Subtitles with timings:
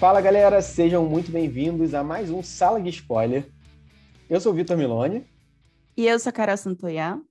[0.00, 3.46] Fala galera, sejam muito bem-vindos a mais um Sala de Spoiler.
[4.30, 5.26] Eu sou o Vitor Milone.
[5.94, 7.22] E eu sou a Carol Santoyan.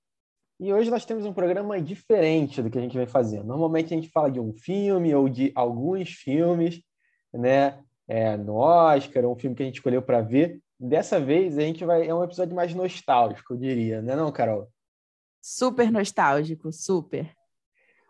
[0.59, 3.45] E hoje nós temos um programa diferente do que a gente vem fazendo.
[3.45, 6.79] Normalmente a gente fala de um filme ou de alguns filmes,
[7.33, 7.83] né?
[8.07, 10.61] É, no Oscar, um filme que a gente escolheu para ver.
[10.79, 14.70] Dessa vez a gente vai é um episódio mais nostálgico, eu diria, né, não, Carol?
[15.42, 17.33] Super nostálgico, super.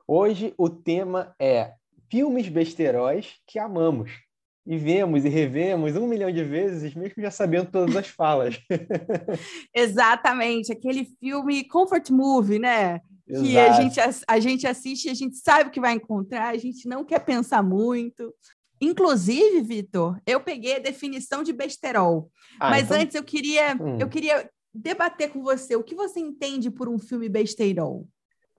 [0.05, 1.75] Hoje o tema é
[2.11, 4.27] filmes besteiróis que amamos.
[4.69, 8.59] E vemos e revemos um milhão de vezes, mesmo já sabendo todas as falas.
[9.73, 13.01] Exatamente, aquele filme comfort movie, né?
[13.27, 13.47] Exato.
[13.47, 16.57] Que a gente, a gente assiste e a gente sabe o que vai encontrar, a
[16.57, 18.31] gente não quer pensar muito.
[18.79, 22.29] Inclusive, Vitor, eu peguei a definição de besterol.
[22.59, 23.01] Ah, mas então...
[23.01, 23.97] antes eu queria, hum.
[23.99, 28.07] eu queria debater com você o que você entende por um filme besterol.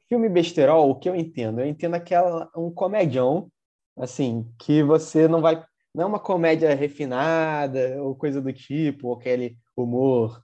[0.08, 1.60] Filme besterol, o que eu entendo?
[1.60, 3.48] Eu entendo aquela um comedião,
[3.96, 9.14] assim, que você não vai não é uma comédia refinada ou coisa do tipo, ou
[9.14, 10.42] aquele humor,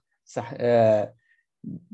[0.59, 1.11] é,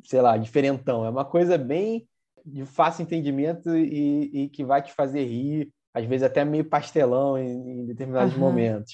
[0.03, 1.05] sei lá, diferentão.
[1.05, 2.07] É uma coisa bem
[2.45, 7.37] de fácil entendimento e, e que vai te fazer rir, às vezes até meio pastelão
[7.37, 8.39] em, em determinados uhum.
[8.39, 8.93] momentos.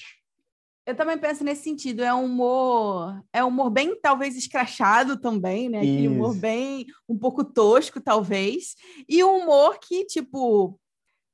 [0.86, 5.68] Eu também penso nesse sentido, é um humor, é um humor bem talvez escrachado também,
[5.68, 5.78] né?
[5.78, 6.14] Aquele Isso.
[6.14, 8.74] humor bem um pouco tosco talvez,
[9.08, 10.79] e um humor que tipo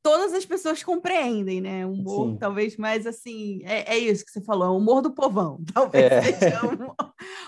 [0.07, 1.85] todas as pessoas compreendem, né?
[1.85, 2.37] Um humor Sim.
[2.37, 6.13] talvez mais assim, é, é, isso que você falou, é o humor do povão, talvez
[6.13, 6.23] é.
[6.33, 6.95] seja um,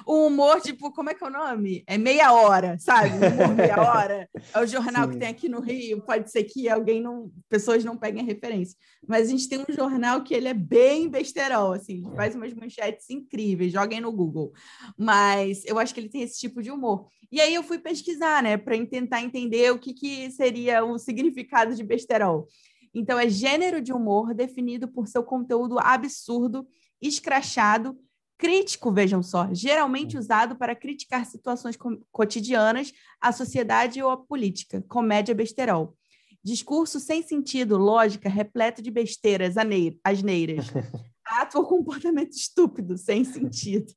[0.06, 1.82] um, humor tipo, como é que é o nome?
[1.86, 3.10] É meia hora, sabe?
[3.10, 4.28] Um humor meia hora.
[4.54, 5.12] É o jornal Sim.
[5.12, 8.76] que tem aqui no Rio, pode ser que alguém não, pessoas não peguem a referência,
[9.06, 13.08] mas a gente tem um jornal que ele é bem besterol, assim, faz umas manchetes
[13.10, 14.52] incríveis, joguem no Google.
[14.96, 17.06] Mas eu acho que ele tem esse tipo de humor.
[17.30, 21.74] E aí eu fui pesquisar, né, para tentar entender o que, que seria o significado
[21.74, 22.48] de besterol.
[22.94, 26.66] Então, é gênero de humor definido por seu conteúdo absurdo,
[27.00, 27.96] escrachado,
[28.38, 30.20] crítico, vejam só, geralmente hum.
[30.20, 31.76] usado para criticar situações
[32.12, 35.94] cotidianas, a sociedade ou a política, comédia besterol.
[36.42, 39.56] Discurso sem sentido, lógica, repleto de besteiras,
[40.04, 40.66] asneiras.
[41.26, 43.92] Ato ou comportamento estúpido, sem sentido.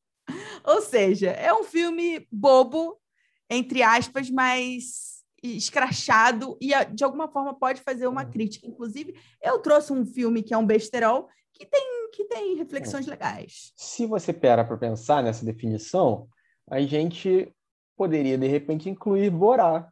[0.66, 2.98] Ou seja, é um filme bobo,
[3.50, 8.32] entre aspas, mas escrachado e de alguma forma pode fazer uma uhum.
[8.32, 8.68] crítica.
[8.68, 13.12] Inclusive, eu trouxe um filme que é um besterol que tem, que tem reflexões é.
[13.12, 13.72] legais.
[13.76, 16.28] Se você pera para pensar nessa definição,
[16.70, 17.54] a gente
[17.98, 19.88] poderia de repente incluir Borá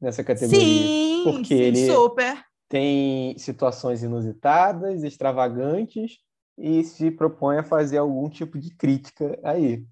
[0.00, 2.42] nessa categoria, sim, porque sim, ele super.
[2.68, 6.18] tem situações inusitadas, extravagantes
[6.56, 9.84] e se propõe a fazer algum tipo de crítica aí.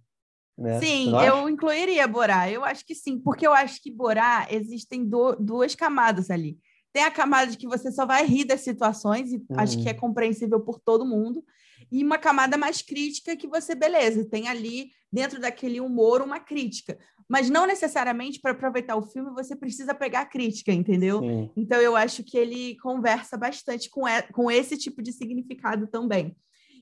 [0.56, 0.80] Né?
[0.80, 2.50] Sim, eu incluiria Borá.
[2.50, 6.58] Eu acho que sim, porque eu acho que Borá existem do, duas camadas ali.
[6.92, 9.92] Tem a camada de que você só vai rir das situações, e acho que é
[9.92, 9.98] uhum.
[9.98, 11.44] compreensível por todo mundo,
[11.90, 16.98] e uma camada mais crítica que você, beleza, tem ali dentro daquele humor uma crítica.
[17.28, 21.20] Mas não necessariamente para aproveitar o filme você precisa pegar a crítica, entendeu?
[21.20, 21.50] Sim.
[21.56, 26.36] Então eu acho que ele conversa bastante com, com esse tipo de significado também.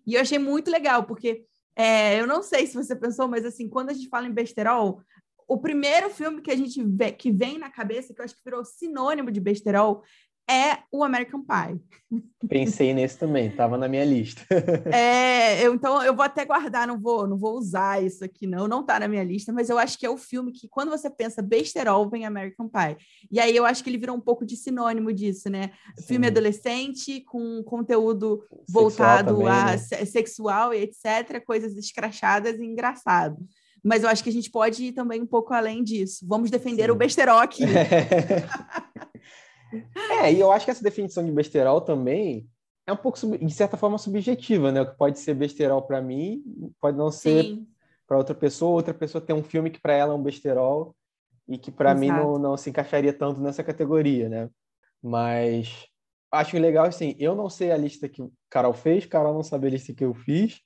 [0.06, 1.44] E eu achei muito legal, porque
[1.75, 5.03] é, eu não sei se você pensou, mas assim, quando a gente fala em besterol,
[5.49, 8.44] o primeiro filme que a gente vê, que vem na cabeça, que eu acho que
[8.44, 10.03] virou sinônimo de besterol,
[10.48, 11.80] é o American Pie.
[12.48, 14.42] Pensei nesse também, estava na minha lista.
[14.92, 18.68] é, eu, então eu vou até guardar, não vou, não vou usar isso aqui, não,
[18.68, 21.10] não está na minha lista, mas eu acho que é o filme que, quando você
[21.10, 22.96] pensa besterol, vem American Pie.
[23.30, 25.72] E aí eu acho que ele virou um pouco de sinônimo disso, né?
[25.98, 26.06] Sim.
[26.06, 29.78] Filme adolescente, com conteúdo sexual voltado também, a né?
[29.78, 33.36] sexual e etc., coisas escrachadas e engraçado.
[33.82, 36.26] Mas eu acho que a gente pode ir também um pouco além disso.
[36.28, 36.90] Vamos defender Sim.
[36.90, 37.62] o besterol aqui.
[40.22, 42.49] É, e eu acho que essa definição de besterol também
[42.87, 44.81] é um pouco, de certa forma, subjetiva, né?
[44.81, 46.43] O que pode ser besterol para mim
[46.81, 47.58] pode não ser
[48.06, 48.76] para outra pessoa.
[48.76, 50.94] Outra pessoa tem um filme que para ela é um besterol
[51.49, 54.50] e que para mim não, não se encaixaria tanto nessa categoria, né?
[55.02, 55.87] Mas
[56.31, 59.67] acho legal, assim, eu não sei a lista que o Carol fez, Carol não sabe
[59.67, 60.61] a lista que eu fiz,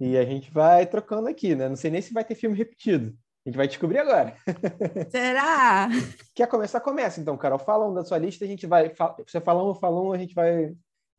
[0.00, 1.68] e a gente vai trocando aqui, né?
[1.68, 3.16] Não sei nem se vai ter filme repetido.
[3.48, 4.36] A gente vai descobrir agora.
[5.10, 5.88] Será?
[6.36, 6.80] Quer começar?
[6.80, 7.58] Começa então, Carol.
[7.58, 8.92] Fala um da sua lista, a gente vai.
[9.26, 10.74] Você fala um, fala um, a gente vai,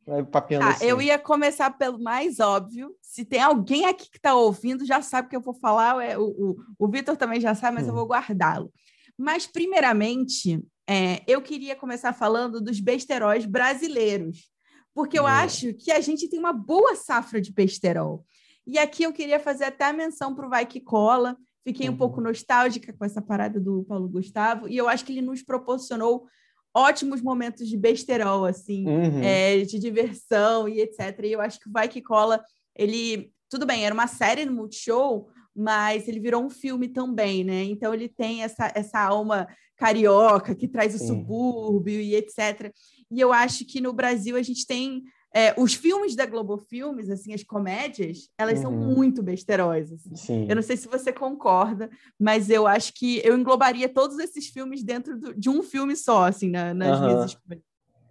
[0.06, 0.84] vai papeando ah, assim.
[0.84, 2.94] Eu ia começar pelo mais óbvio.
[3.02, 6.04] Se tem alguém aqui que está ouvindo, já sabe o que eu vou falar.
[6.04, 7.88] É, o, o, o Vitor também já sabe, mas hum.
[7.88, 8.72] eu vou guardá-lo.
[9.18, 14.52] Mas, primeiramente, é, eu queria começar falando dos besteróis brasileiros,
[14.94, 15.26] porque eu hum.
[15.26, 18.24] acho que a gente tem uma boa safra de besterol.
[18.64, 21.36] E aqui eu queria fazer até a menção para o Vai Que Cola,
[21.70, 22.24] Fiquei um pouco uhum.
[22.24, 26.26] nostálgica com essa parada do Paulo Gustavo, e eu acho que ele nos proporcionou
[26.74, 29.22] ótimos momentos de besterol, assim, uhum.
[29.22, 31.20] é, de diversão e etc.
[31.24, 32.42] E eu acho que o Vai Que Cola,
[32.76, 33.32] ele...
[33.48, 37.64] Tudo bem, era uma série no Multishow, mas ele virou um filme também, né?
[37.64, 39.46] Então ele tem essa, essa alma
[39.76, 41.06] carioca que traz o Sim.
[41.06, 42.72] subúrbio e etc.
[43.10, 45.02] E eu acho que no Brasil a gente tem
[45.34, 48.62] é, os filmes da Globo Filmes, assim, as comédias, elas uhum.
[48.62, 50.04] são muito besterosas.
[50.12, 50.46] Assim.
[50.48, 51.88] Eu não sei se você concorda,
[52.18, 56.24] mas eu acho que eu englobaria todos esses filmes dentro do, de um filme só,
[56.24, 57.06] assim, na, nas uhum.
[57.06, 57.62] minhas escolhas.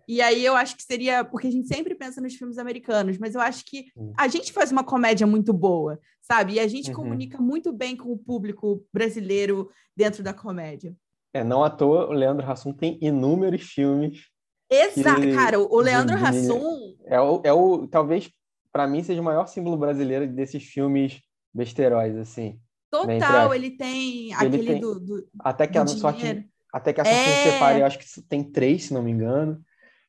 [0.07, 3.35] E aí eu acho que seria, porque a gente sempre pensa nos filmes americanos, mas
[3.35, 6.53] eu acho que a gente faz uma comédia muito boa, sabe?
[6.53, 6.95] E a gente uhum.
[6.95, 10.95] comunica muito bem com o público brasileiro dentro da comédia.
[11.31, 14.23] É, não à toa, o Leandro Hassum tem inúmeros filmes
[14.69, 15.33] Exato, que...
[15.33, 16.23] cara, o Leandro de...
[16.23, 16.95] Hassum.
[17.05, 18.31] É o, é o talvez
[18.71, 21.21] para mim seja o maior símbolo brasileiro desses filmes
[21.53, 22.59] besteróis, assim.
[23.05, 24.81] Né, Total, ele tem ele aquele tem...
[24.81, 26.47] Do, do, Até que do a sorte.
[26.71, 27.13] Até que a é...
[27.13, 29.59] se separe, eu acho que tem três, se não me engano.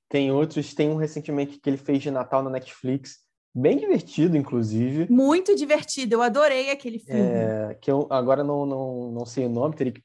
[0.09, 3.19] Tem outros, tem um recentemente que ele fez de Natal na Netflix,
[3.55, 5.11] bem divertido, inclusive.
[5.11, 7.21] Muito divertido, eu adorei aquele filme.
[7.21, 10.03] É, que eu agora não, não, não sei o nome, teria que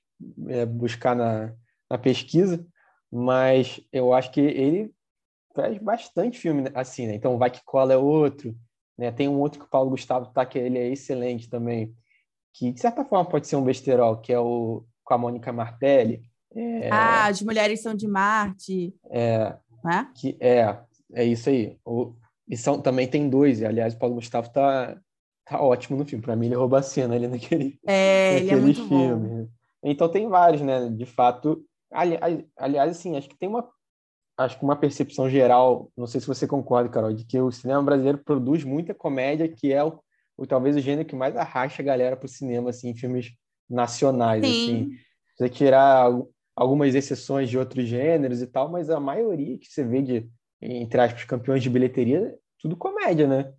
[0.48, 1.54] é, buscar na,
[1.90, 2.66] na pesquisa,
[3.18, 4.94] mas eu acho que ele
[5.56, 7.16] faz bastante filme né, assim, né?
[7.16, 8.54] Então, Vai Que Cola é outro,
[8.98, 9.10] né?
[9.10, 11.96] Tem um outro que o Paulo Gustavo tá, que ele é excelente também,
[12.54, 16.24] que de certa forma pode ser um besterol, que é o com a Mônica Martelli.
[16.54, 16.90] É...
[16.92, 18.94] Ah, As Mulheres São de Marte.
[19.10, 19.56] É,
[19.88, 20.06] é?
[20.14, 20.78] Que, é,
[21.14, 21.78] é isso aí.
[21.86, 22.16] O,
[22.50, 25.00] e são, também tem dois, e aliás, o Paulo Gustavo tá,
[25.46, 26.24] tá ótimo no filme.
[26.24, 29.44] Para mim, ele rouba a cena ali naquele, é, naquele ele é muito filme.
[29.44, 29.48] Bom.
[29.84, 30.90] Então tem vários, né?
[30.90, 31.64] De fato,
[31.95, 33.69] aliás, aliás, assim, acho que tem uma
[34.38, 37.81] acho que uma percepção geral, não sei se você concorda, Carol, de que o cinema
[37.81, 40.00] brasileiro produz muita comédia, que é o,
[40.38, 43.31] o talvez o gênero que mais arrasta a galera para o cinema, assim, em filmes
[43.69, 44.51] nacionais, Sim.
[44.51, 44.89] assim.
[45.38, 46.12] Você tirar
[46.56, 50.30] algumas exceções de outros gêneros e tal, mas a maioria que você vê de,
[50.62, 53.53] entre aspas, campeões de bilheteria, tudo comédia, né?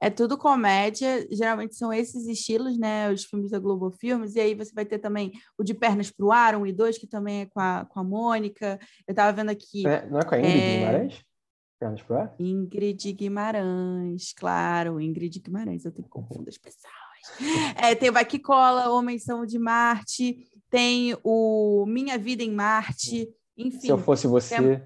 [0.00, 3.10] É tudo comédia, geralmente são esses estilos, né?
[3.10, 6.30] Os filmes da Globo Filmes, e aí você vai ter também o de Pernas pro
[6.30, 8.78] Ar, um e dois, que também é com a, com a Mônica.
[9.06, 9.86] Eu tava vendo aqui.
[9.86, 10.78] É, não é com a Ingrid é...
[10.78, 11.24] Guimarães?
[11.78, 12.34] Pernas pro Ar?
[12.38, 16.92] Ingrid Guimarães, claro, Ingrid Guimarães, eu tenho confundo as pessoas.
[17.76, 22.52] É, tem o Vai Que Cola, Homens São de Marte, tem o Minha Vida em
[22.52, 23.80] Marte, enfim.
[23.80, 24.56] Se eu fosse você.
[24.56, 24.82] Tem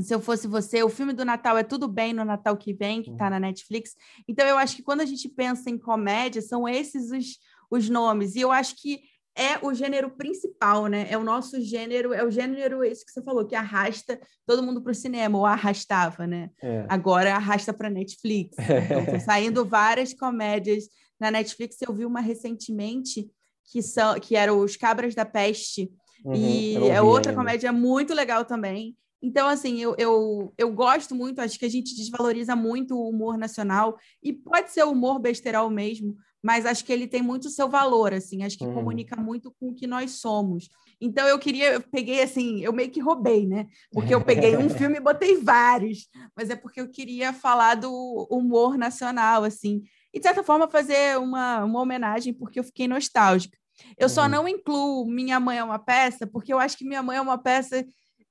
[0.00, 3.02] se eu fosse você, o filme do Natal é Tudo Bem no Natal que vem,
[3.02, 3.94] que está na Netflix.
[4.26, 7.38] Então, eu acho que quando a gente pensa em comédia, são esses os,
[7.70, 8.34] os nomes.
[8.34, 9.02] E eu acho que
[9.36, 11.06] é o gênero principal, né?
[11.10, 14.80] É o nosso gênero, é o gênero, esse que você falou, que arrasta todo mundo
[14.80, 16.50] para o cinema, ou arrastava, né?
[16.62, 16.86] É.
[16.88, 18.56] Agora arrasta para Netflix.
[19.04, 20.84] Então, saindo várias comédias
[21.18, 21.76] na Netflix.
[21.80, 23.28] Eu vi uma recentemente
[23.70, 25.90] que, são, que era Os Cabras da Peste.
[26.24, 27.40] Uhum, e é outra ainda.
[27.42, 28.96] comédia muito legal também.
[29.22, 33.38] Então, assim, eu, eu, eu gosto muito, acho que a gente desvaloriza muito o humor
[33.38, 37.68] nacional, e pode ser o humor besterol mesmo, mas acho que ele tem muito seu
[37.68, 38.74] valor, assim, acho que hum.
[38.74, 40.68] comunica muito com o que nós somos.
[41.00, 43.66] Então, eu queria, eu peguei, assim, eu meio que roubei, né?
[43.90, 46.06] Porque eu peguei um filme e botei vários,
[46.36, 47.90] mas é porque eu queria falar do
[48.30, 53.56] humor nacional, assim, e de certa forma fazer uma, uma homenagem, porque eu fiquei nostálgica.
[53.98, 54.28] Eu só uhum.
[54.28, 57.38] não incluo Minha Mãe é uma Peça, porque eu acho que Minha Mãe é uma
[57.38, 57.84] peça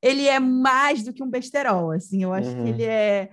[0.04, 2.64] ele é mais do que um besterol, assim, eu acho uhum.
[2.66, 3.30] que ele é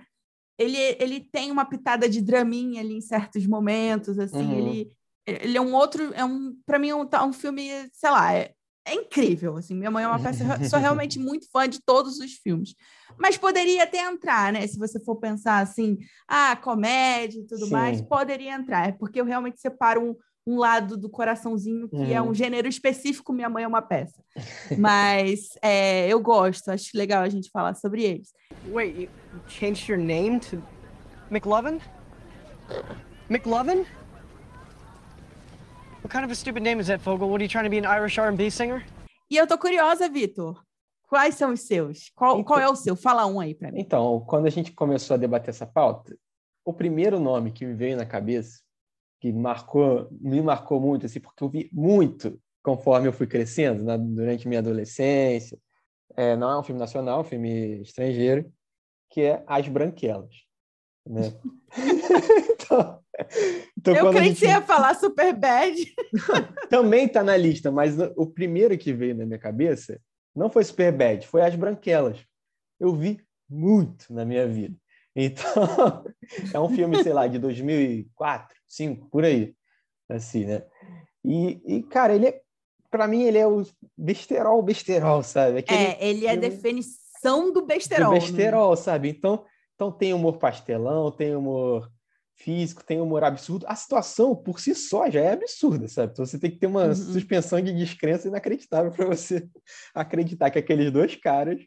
[0.57, 4.57] ele, ele tem uma pitada de draminha ali em certos momentos, assim, uhum.
[4.57, 4.91] ele,
[5.25, 8.33] ele é um outro, é um, para mim, é um, tá um filme, sei lá,
[8.33, 8.53] é,
[8.85, 12.33] é incrível, assim, minha mãe é uma peça, sou realmente muito fã de todos os
[12.33, 12.75] filmes,
[13.17, 15.97] mas poderia até entrar, né, se você for pensar assim,
[16.27, 17.71] ah, comédia e tudo Sim.
[17.71, 22.11] mais, poderia entrar, é porque eu realmente separo um, um lado do coraçãozinho que uhum.
[22.11, 22.33] é um uhum.
[22.33, 24.23] gênero específico, Minha Mãe é uma peça.
[24.77, 28.33] Mas é, eu gosto, acho legal a gente falar sobre eles.
[28.67, 29.09] Wait, you
[29.47, 30.61] changed your name to
[31.29, 31.79] McLovin?
[33.29, 33.85] McLovin?
[36.03, 37.29] What kind of a stupid name is that, Fogel?
[37.29, 38.83] What are you trying to be an Irish R&B singer?
[39.29, 40.61] E eu tô curiosa, Vitor.
[41.07, 42.09] Quais são os seus?
[42.15, 42.95] Qual, então, qual é o seu?
[42.95, 43.79] Fala um aí para mim.
[43.79, 46.17] Então, quando a gente começou a debater essa pauta,
[46.65, 48.59] o primeiro nome que me veio na cabeça
[49.21, 53.97] que marcou, me marcou muito, assim, porque eu vi muito conforme eu fui crescendo né,
[53.97, 55.57] durante minha adolescência.
[56.15, 58.51] É, não é um filme nacional, é um filme estrangeiro,
[59.09, 60.35] que é As Branquelas.
[61.07, 61.33] Né?
[62.49, 62.99] então,
[63.77, 64.39] então, eu creio gente...
[64.39, 65.75] que ia falar Super Bad.
[66.69, 69.99] Também está na lista, mas o primeiro que veio na minha cabeça
[70.35, 72.19] não foi Super Bad, foi As Branquelas.
[72.79, 74.75] Eu vi muito na minha vida.
[75.15, 76.03] Então,
[76.53, 79.53] é um filme, sei lá, de 2004, 2005, por aí.
[80.09, 80.63] Assim, né?
[81.23, 82.41] E, e, cara, ele é
[82.89, 83.63] para mim ele é o
[83.97, 85.59] besterol, besterol, sabe?
[85.59, 88.09] Aquele é, ele é a definição do besterol.
[88.09, 88.19] Do né?
[88.19, 88.75] besterol, né?
[88.75, 89.09] sabe?
[89.09, 91.89] Então, então tem humor pastelão, tem humor
[92.35, 93.65] físico, tem humor absurdo.
[93.67, 96.11] A situação por si só já é absurda, sabe?
[96.11, 96.95] Então você tem que ter uma uhum.
[96.95, 99.47] suspensão de descrença inacreditável para você
[99.95, 101.61] acreditar que aqueles dois caras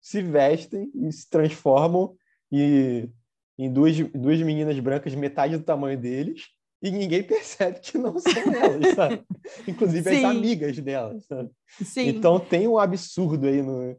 [0.00, 2.14] se vestem e se transformam
[2.52, 3.10] e,
[3.58, 6.46] em duas, duas meninas brancas metade do tamanho deles
[6.80, 9.24] e ninguém percebe que não são elas, sabe?
[9.66, 10.16] Inclusive Sim.
[10.16, 11.50] as amigas delas, sabe?
[11.82, 12.08] Sim.
[12.08, 13.98] Então tem um absurdo aí no,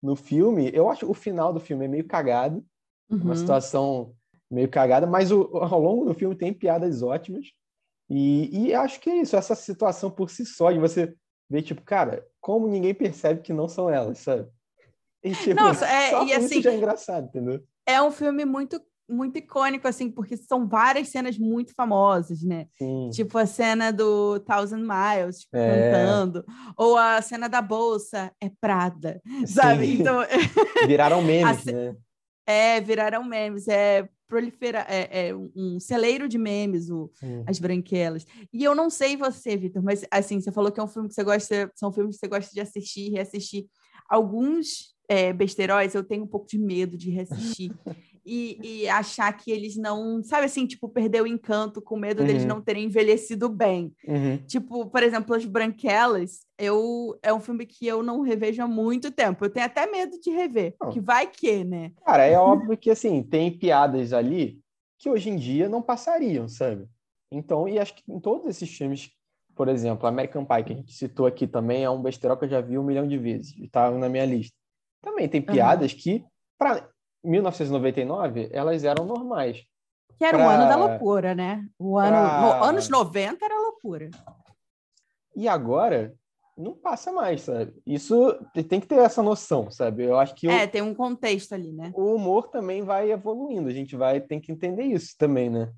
[0.00, 0.70] no filme.
[0.72, 2.64] Eu acho o final do filme é meio cagado,
[3.10, 3.18] uhum.
[3.18, 4.14] uma situação
[4.48, 7.46] meio cagada, mas o, ao longo do filme tem piadas ótimas.
[8.08, 11.14] E, e acho que é isso, essa situação por si só, de você
[11.48, 14.48] ver, tipo, cara, como ninguém percebe que não são elas, sabe?
[15.22, 17.62] E, tipo, Nossa, é, e assim, já é engraçado, entendeu?
[17.86, 22.66] É um filme muito muito icônico, assim, porque são várias cenas muito famosas, né?
[22.78, 23.10] Sim.
[23.12, 25.90] Tipo a cena do Thousand Miles, tipo, é.
[25.90, 26.44] cantando,
[26.76, 30.00] ou a cena da bolsa é Prada, sabe?
[30.00, 30.20] Então...
[30.86, 31.94] Viraram memes, né?
[32.46, 37.10] É, viraram memes, é proliferar, é, é, um celeiro de memes, o,
[37.46, 38.24] As Branquelas.
[38.52, 41.14] E eu não sei você, Vitor, mas assim, você falou que é um filme que
[41.14, 43.66] você gosta, são filmes que você gosta de assistir e reassistir.
[44.08, 47.72] Alguns é, besteróis eu tenho um pouco de medo de reassistir.
[48.24, 52.26] e, e, achar que eles não, sabe assim, tipo, perder o encanto com medo uhum.
[52.26, 53.92] deles não terem envelhecido bem.
[54.06, 54.36] Uhum.
[54.46, 59.10] Tipo, por exemplo, As Branquelas, eu, é um filme que eu não revejo há muito
[59.10, 59.44] tempo.
[59.44, 60.90] Eu tenho até medo de rever, não.
[60.90, 61.92] que vai que, né?
[62.04, 64.60] Cara, é óbvio que, assim, tem piadas ali
[64.98, 66.86] que hoje em dia não passariam, sabe?
[67.32, 69.10] Então, e acho que em todos esses filmes,
[69.54, 72.50] por exemplo, American Pie, que a gente citou aqui também, é um besterol que eu
[72.50, 74.54] já vi um milhão de vezes, está na minha lista.
[75.00, 75.98] Também tem piadas uhum.
[75.98, 76.24] que,
[76.58, 76.86] para
[77.24, 79.64] 1999, elas eram normais.
[80.18, 80.46] Que era pra...
[80.46, 81.66] o ano da loucura, né?
[81.78, 82.40] O ano, pra...
[82.40, 84.10] no, anos 90 era loucura.
[85.34, 86.14] E agora
[86.56, 87.72] não passa mais, sabe?
[87.86, 88.34] Isso
[88.68, 90.04] tem que ter essa noção, sabe?
[90.04, 90.68] Eu acho que É, o...
[90.68, 91.90] tem um contexto ali, né?
[91.94, 95.72] O humor também vai evoluindo, a gente vai tem que entender isso também, né?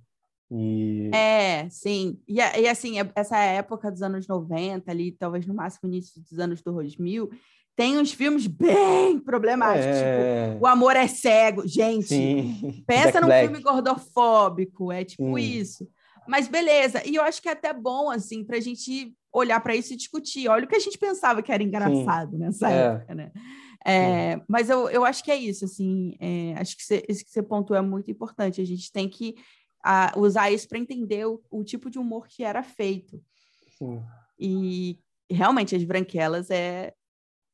[0.51, 1.11] E...
[1.15, 2.21] É, sim.
[2.29, 6.61] E, e assim, essa época dos anos 90 ali, talvez no máximo início dos anos
[6.61, 7.31] 2000,
[7.75, 10.53] tem uns filmes bem problemáticos, é...
[10.53, 11.67] tipo, O Amor é Cego.
[11.67, 12.85] Gente, Sim.
[12.87, 13.49] pensa num Black.
[13.49, 15.89] filme gordofóbico, é tipo isso.
[16.27, 19.75] Mas beleza, e eu acho que é até bom, assim, para a gente olhar para
[19.75, 20.49] isso e discutir.
[20.49, 22.39] Olha o que a gente pensava que era engraçado Sim.
[22.39, 22.87] nessa é.
[22.87, 23.33] época, né?
[23.85, 27.43] É, mas eu, eu acho que é isso, assim, é, acho que esse que você
[27.43, 28.61] pontuou é muito importante.
[28.61, 29.35] A gente tem que
[29.83, 33.21] a, usar isso para entender o, o, tipo de humor que era feito.
[33.77, 34.01] Sim.
[34.39, 34.99] E
[35.29, 36.95] realmente as branquelas é,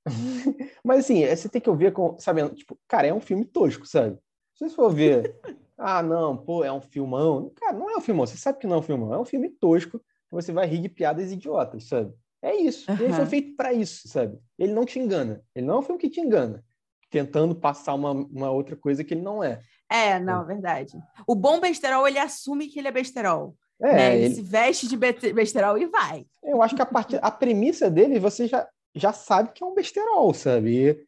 [0.84, 3.86] Mas assim, é, você tem que ouvir com, sabendo, tipo, cara, é um filme tosco,
[3.86, 4.18] sabe?
[4.54, 5.34] Se você for ver,
[5.78, 7.52] ah, não, pô, é um filmão.
[7.56, 9.48] Cara, não é um filmão, você sabe que não é um filmão, é um filme
[9.48, 10.00] tosco,
[10.30, 12.12] você vai rir de piadas idiotas, sabe?
[12.42, 12.90] É isso.
[12.90, 12.98] Uhum.
[13.00, 14.38] Ele foi feito para isso, sabe?
[14.58, 15.42] Ele não te engana.
[15.54, 16.64] Ele não é um filme que te engana,
[17.10, 19.60] tentando passar uma, uma outra coisa que ele não é.
[19.90, 20.92] É, não, é verdade.
[21.26, 23.56] O bom besterol, ele assume que ele é besterol.
[23.80, 24.16] É, né?
[24.16, 26.26] ele, ele, se veste de besterol e vai.
[26.42, 27.18] Eu acho que a, part...
[27.20, 30.90] a premissa dele, você já já sabe que é um besterol, sabe?
[30.90, 31.07] E,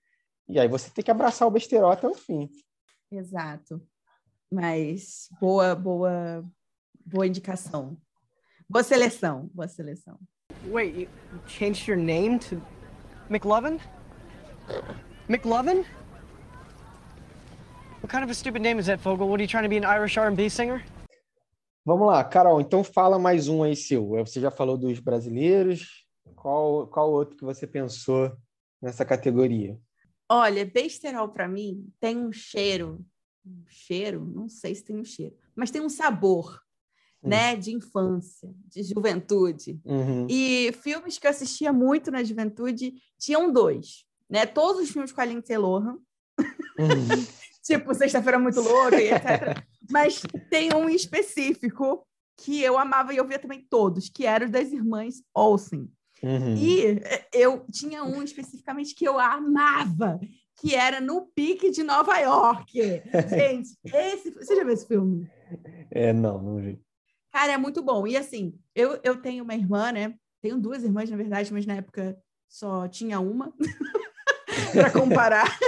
[0.48, 2.48] e aí você tem que abraçar o besterol até o fim.
[3.10, 3.80] Exato.
[4.50, 6.44] Mas boa, boa,
[7.04, 7.96] boa indicação.
[8.68, 10.18] Boa seleção, boa seleção.
[10.66, 11.08] Wait, you
[11.46, 12.60] changed your name to
[13.28, 13.80] McLovin?
[15.28, 15.84] McLovin?
[18.00, 19.28] What kind of a stupid name is that, Fogel?
[19.28, 20.82] What are you trying to be an Irish R&B singer?
[21.84, 24.08] Vamos lá, Carol, então fala mais um aí seu.
[24.08, 26.06] Você já falou dos brasileiros,
[26.40, 28.34] qual, qual outro que você pensou
[28.80, 29.78] nessa categoria?
[30.26, 33.04] Olha, besterol para mim tem um cheiro,
[33.44, 36.58] um cheiro, não sei se tem um cheiro, mas tem um sabor,
[37.22, 37.28] hum.
[37.28, 39.78] né, de infância, de juventude.
[39.84, 40.26] Uhum.
[40.30, 44.46] E filmes que eu assistia muito na juventude tinham dois, né?
[44.46, 45.98] Todos os filmes com a Lindsay Lohan.
[46.78, 47.26] Uhum.
[47.62, 49.62] tipo, Sexta-feira Muito Louca e etc.
[49.90, 52.06] Mas tem um específico
[52.38, 55.90] que eu amava e eu via também todos, que era o das irmãs Olsen.
[56.22, 56.54] Uhum.
[56.54, 57.00] E
[57.32, 60.20] eu tinha um especificamente que eu amava,
[60.60, 62.72] que era no pique de Nova York.
[63.28, 65.30] Gente, esse, você já viu esse filme?
[65.90, 66.80] É, não, não vi.
[67.32, 68.06] Cara, é muito bom.
[68.06, 70.14] E assim, eu, eu tenho uma irmã, né?
[70.42, 73.52] Tenho duas irmãs, na verdade, mas na época só tinha uma
[74.72, 75.58] para comparar.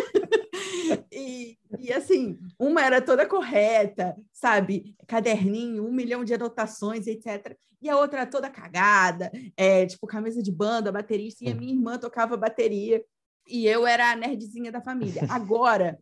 [1.78, 4.94] E, e assim, uma era toda correta, sabe?
[5.06, 7.56] Caderninho, um milhão de anotações, etc.
[7.80, 11.98] E a outra toda cagada, é, tipo, camisa de banda, baterista, e a minha irmã
[11.98, 13.04] tocava bateria,
[13.48, 15.22] e eu era a nerdzinha da família.
[15.28, 15.98] Agora,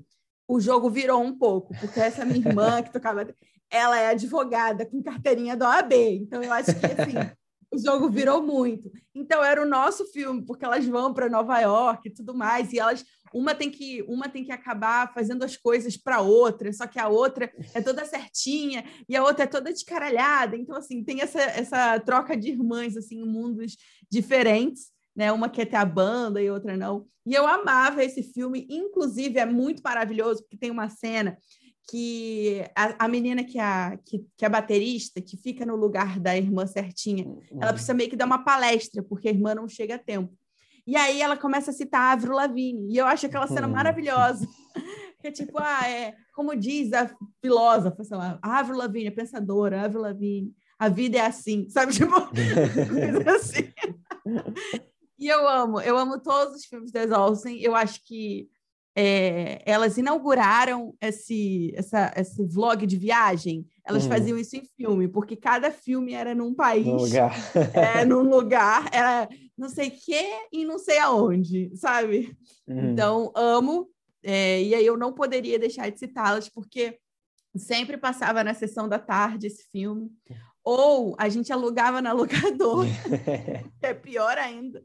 [0.47, 3.27] o jogo virou um pouco, porque essa minha irmã que tocava,
[3.71, 5.93] ela é advogada com carteirinha da OAB.
[5.93, 7.15] Então, eu acho que, assim,
[7.73, 8.91] o jogo virou muito.
[9.15, 12.79] Então era o nosso filme, porque elas vão para Nova York e tudo mais, e
[12.79, 16.99] elas uma tem que uma tem que acabar fazendo as coisas para outra, só que
[16.99, 20.57] a outra é toda certinha e a outra é toda descaralhada.
[20.57, 23.77] Então assim, tem essa essa troca de irmãs assim, em mundos
[24.11, 25.33] diferentes, né?
[25.33, 27.07] Uma quer ter a banda e outra não.
[27.27, 31.37] E eu amava esse filme, inclusive é muito maravilhoso porque tem uma cena
[31.91, 36.21] que a, a menina que é, a, que, que é baterista, que fica no lugar
[36.21, 37.59] da irmã certinha, uhum.
[37.61, 40.33] ela precisa meio que dar uma palestra, porque a irmã não chega a tempo.
[40.91, 43.75] E aí ela começa a citar a Avril Lavigne, e eu acho aquela cena uhum.
[43.75, 44.45] maravilhosa.
[45.23, 47.09] que é tipo, ah, é, como diz a
[47.41, 51.93] filósofa, sei lá, Avril Lavigne, a pensadora, Avril Lavigne, a vida é assim, sabe?
[51.95, 53.73] Tipo, coisa assim.
[55.17, 58.49] e eu amo, eu amo todos os filmes da Olsen, eu acho que
[58.97, 63.65] é, elas inauguraram esse, essa, esse vlog de viagem.
[63.87, 64.11] Elas uhum.
[64.11, 67.37] faziam isso em filme, porque cada filme era num país, num lugar,
[67.73, 69.29] é, num lugar era
[69.61, 70.19] não sei que
[70.51, 72.35] e não sei aonde, sabe?
[72.67, 72.93] Uhum.
[72.93, 73.91] Então, amo.
[74.23, 76.99] É, e aí eu não poderia deixar de citá-las, porque
[77.55, 80.11] sempre passava na sessão da tarde esse filme.
[80.65, 82.89] Ou a gente alugava na locadora,
[83.83, 84.83] é pior ainda.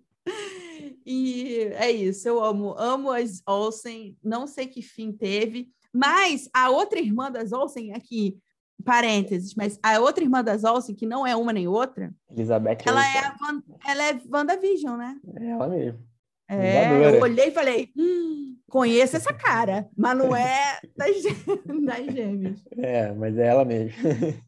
[1.05, 6.69] E é isso, eu amo, amo as Olsen, não sei que fim teve, mas a
[6.69, 8.37] outra irmã das Olsen aqui,
[8.83, 13.03] parênteses, mas a outra irmã das Olsen, que não é uma nem outra, Elizabeth ela
[13.03, 15.19] é, a Van, ela é WandaVision, né?
[15.37, 15.99] É ela mesmo.
[16.47, 21.15] É, eu olhei e falei, hum, conheço essa cara, mas não é das,
[21.83, 22.63] das gêmeas.
[22.77, 23.97] É, mas é ela mesmo.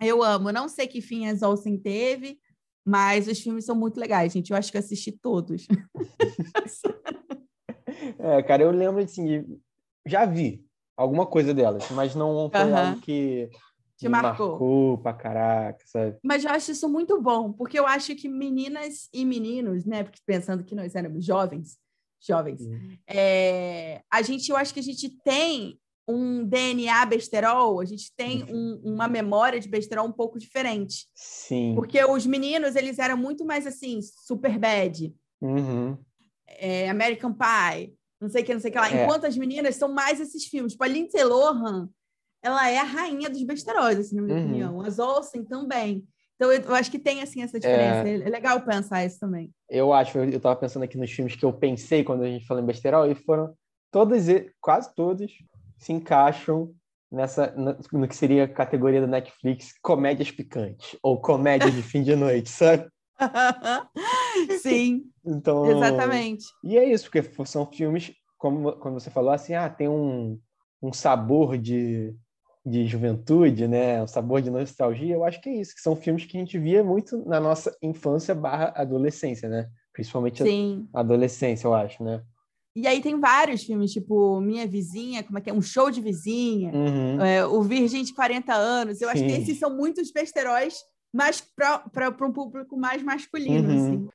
[0.00, 2.38] eu amo, não sei que fim as Olsen teve,
[2.84, 4.50] mas os filmes são muito legais, gente.
[4.50, 5.66] Eu acho que assisti todos.
[8.18, 9.58] é, cara, eu lembro assim,
[10.06, 10.62] já vi
[10.96, 12.76] alguma coisa delas, mas não foi uhum.
[12.76, 13.50] algo que
[13.96, 14.50] te marcou.
[14.50, 16.16] marcou pra caraca, sabe?
[16.22, 20.02] Mas eu acho isso muito bom, porque eu acho que meninas e meninos, né?
[20.02, 21.78] Porque pensando que nós éramos jovens,
[22.20, 22.96] jovens, uhum.
[23.08, 28.42] é, a gente, eu acho que a gente tem um DNA besterol, a gente tem
[28.44, 28.80] uhum.
[28.84, 31.06] um, uma memória de besterol um pouco diferente.
[31.14, 31.74] Sim.
[31.74, 35.14] Porque os meninos, eles eram muito mais assim, super bad.
[35.40, 35.96] Uhum.
[36.46, 38.90] É, American Pie, não sei o que, não sei o que lá.
[38.90, 39.04] É.
[39.04, 40.72] Enquanto as meninas são mais esses filmes.
[40.72, 41.88] Tipo, a Lindsay Lohan,
[42.42, 44.44] ela é a rainha dos besteróis, assim, na minha uhum.
[44.44, 44.80] opinião.
[44.80, 46.06] As Olsen também.
[46.36, 48.08] Então, eu, acho que tem, assim, essa diferença.
[48.08, 49.50] É, é legal pensar isso também.
[49.68, 52.46] Eu acho, eu, eu tava pensando aqui nos filmes que eu pensei quando a gente
[52.46, 53.54] falou em besterol, e foram
[53.90, 54.24] todos,
[54.60, 55.32] quase todos,
[55.78, 56.74] se encaixam
[57.10, 57.54] nessa
[57.92, 62.48] no que seria a categoria da Netflix comédias picantes ou comédias de fim de noite,
[62.48, 62.88] sabe?
[64.60, 65.04] Sim.
[65.24, 66.44] então, exatamente.
[66.64, 70.38] E é isso, porque são filmes, como, como você falou, assim, ah, tem um,
[70.82, 72.14] um sabor de,
[72.64, 74.02] de juventude, né?
[74.02, 75.14] Um sabor de nostalgia.
[75.14, 77.76] Eu acho que é isso, que são filmes que a gente via muito na nossa
[77.82, 79.68] infância barra adolescência, né?
[79.92, 80.88] Principalmente Sim.
[80.92, 82.22] a adolescência, eu acho, né?
[82.74, 85.52] E aí tem vários filmes, tipo Minha Vizinha, como é que é?
[85.52, 87.20] Um Show de Vizinha, uhum.
[87.20, 89.00] é, O Virgem de 40 Anos.
[89.00, 89.14] Eu Sim.
[89.14, 90.76] acho que esses são muitos besteróis,
[91.12, 93.76] mas para um público mais masculino, uhum.
[93.76, 94.08] assim.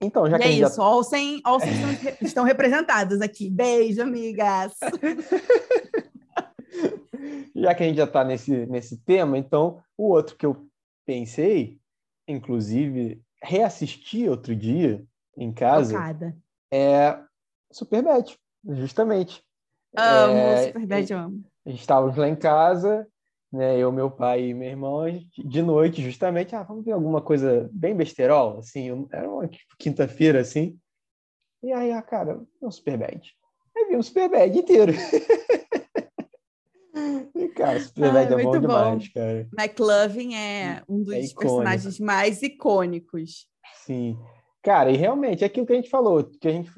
[0.00, 0.82] Então, já e que é isso, já...
[0.82, 3.50] Olsen, Olsen estão, estão representados aqui.
[3.50, 4.72] Beijo, amigas!
[7.54, 10.66] já que a gente já está nesse, nesse tema, então, o outro que eu
[11.04, 11.78] pensei,
[12.26, 15.04] inclusive, reassisti outro dia
[15.36, 16.36] em casa, Tocada.
[16.72, 17.18] é
[17.70, 19.42] Superbad, justamente.
[19.96, 21.44] Amo, é, Superbad, eu amo.
[21.66, 23.06] Estávamos lá em casa,
[23.52, 25.04] né, eu, meu pai e meu irmão,
[25.36, 30.78] de noite, justamente, ah, vamos ver alguma coisa bem besterol, assim, era uma quinta-feira, assim,
[31.62, 33.20] e aí, ah, cara, um Superbad.
[33.76, 34.92] Aí vi um Superbad inteiro.
[37.34, 39.46] e, cara, Superbad ah, é bom, bom demais, cara.
[39.58, 43.46] McLovin é um dos é personagens mais icônicos.
[43.84, 44.18] Sim.
[44.62, 46.70] Cara, e realmente, é aquilo que a gente falou, que a gente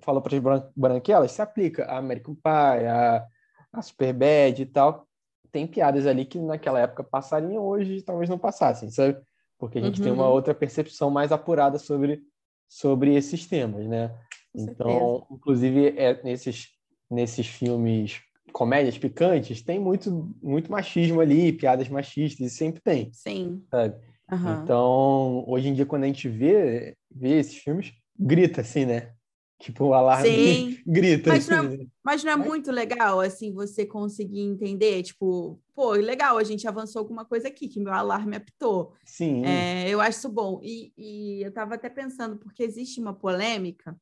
[0.00, 3.26] falou para as branquelas, se aplica a American Pie, a,
[3.72, 5.07] a Superbad e tal.
[5.50, 9.18] Tem piadas ali que naquela época passariam, hoje talvez não passassem, sabe?
[9.58, 10.04] Porque a gente uhum.
[10.04, 10.32] tem uma uhum.
[10.32, 12.22] outra percepção mais apurada sobre,
[12.68, 14.08] sobre esses temas, né?
[14.52, 15.26] Com então, certeza.
[15.32, 16.68] inclusive, é, nesses,
[17.10, 18.20] nesses filmes
[18.52, 23.12] comédias picantes, tem muito, muito machismo ali, piadas machistas, e sempre tem.
[23.12, 23.62] Sim.
[23.70, 23.94] Sabe?
[24.30, 24.62] Uhum.
[24.62, 29.12] Então, hoje em dia, quando a gente vê, vê esses filmes, grita assim, né?
[29.58, 30.78] Tipo, o alarme Sim.
[30.86, 31.30] grita.
[31.30, 36.38] Mas, não é, mas não é muito legal, assim, você conseguir entender, tipo, pô, legal,
[36.38, 38.92] a gente avançou alguma coisa aqui, que meu alarme apitou.
[39.04, 39.44] Sim.
[39.44, 40.60] É, eu acho isso bom.
[40.62, 43.96] E, e eu estava até pensando, porque existe uma polêmica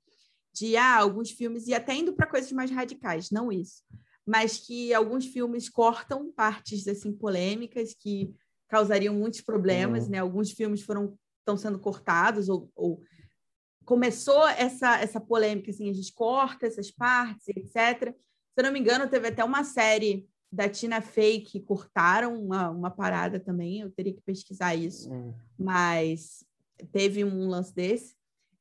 [0.52, 3.82] de, ah, alguns filmes, e até indo para coisas mais radicais, não isso,
[4.26, 8.30] mas que alguns filmes cortam partes, assim, polêmicas que
[8.68, 10.10] causariam muitos problemas, uhum.
[10.10, 10.18] né?
[10.18, 11.16] Alguns filmes foram
[11.46, 13.00] estão sendo cortados ou, ou,
[13.86, 18.12] começou essa, essa polêmica, assim, a gente corta essas partes, etc.
[18.12, 22.68] Se eu não me engano, teve até uma série da Tina Fey que cortaram uma,
[22.68, 25.32] uma parada também, eu teria que pesquisar isso, hum.
[25.58, 26.44] mas
[26.90, 28.16] teve um lance desse.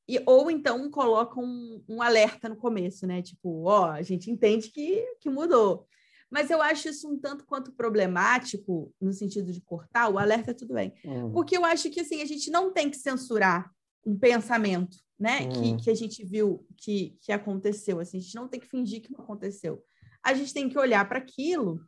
[0.07, 3.23] E, ou então colocam um, um, alerta no começo, né?
[3.23, 5.87] Tipo, ó, a gente entende que, que mudou.
[6.29, 10.75] Mas eu acho isso um tanto quanto problemático, no sentido de cortar, o alerta tudo
[10.75, 10.93] bem.
[11.03, 11.31] Uhum.
[11.31, 13.71] Porque eu acho que assim, a gente não tem que censurar
[14.05, 15.41] um pensamento, né?
[15.41, 15.77] Uhum.
[15.77, 17.99] Que, que a gente viu que, que aconteceu.
[17.99, 19.83] Assim, a gente não tem que fingir que não aconteceu.
[20.23, 21.79] A gente tem que olhar para aquilo.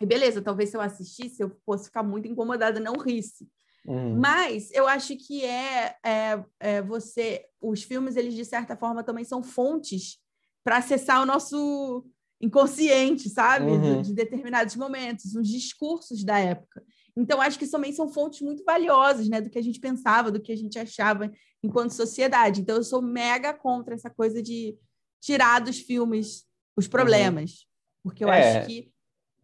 [0.00, 3.48] E beleza, talvez se eu assistisse, eu fosse ficar muito incomodada, não risse.
[3.86, 4.18] Uhum.
[4.18, 7.44] Mas eu acho que é, é, é, você.
[7.60, 10.18] Os filmes, eles, de certa forma, também são fontes
[10.64, 12.04] para acessar o nosso
[12.40, 13.66] inconsciente, sabe?
[13.66, 14.02] Uhum.
[14.02, 16.84] De, de, determinados momentos, os discursos da época.
[17.16, 19.40] Então, acho que também são fontes muito valiosas, né?
[19.40, 21.30] Do que a gente pensava, do que a gente achava
[21.62, 22.60] enquanto sociedade.
[22.60, 24.76] Então, eu sou mega contra essa coisa de
[25.20, 26.44] tirar dos filmes
[26.76, 27.50] os problemas.
[27.50, 27.66] Uhum.
[28.04, 28.58] Porque eu é...
[28.58, 28.90] acho que,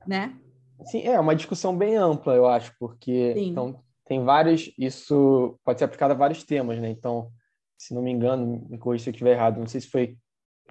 [0.07, 0.39] né?
[0.87, 5.85] Sim, é uma discussão bem ampla, eu acho, porque então, tem vários, isso pode ser
[5.85, 6.89] aplicado a vários temas, né?
[6.89, 7.31] Então,
[7.77, 10.17] se não me engano, me corrija se eu estiver errado, não sei se foi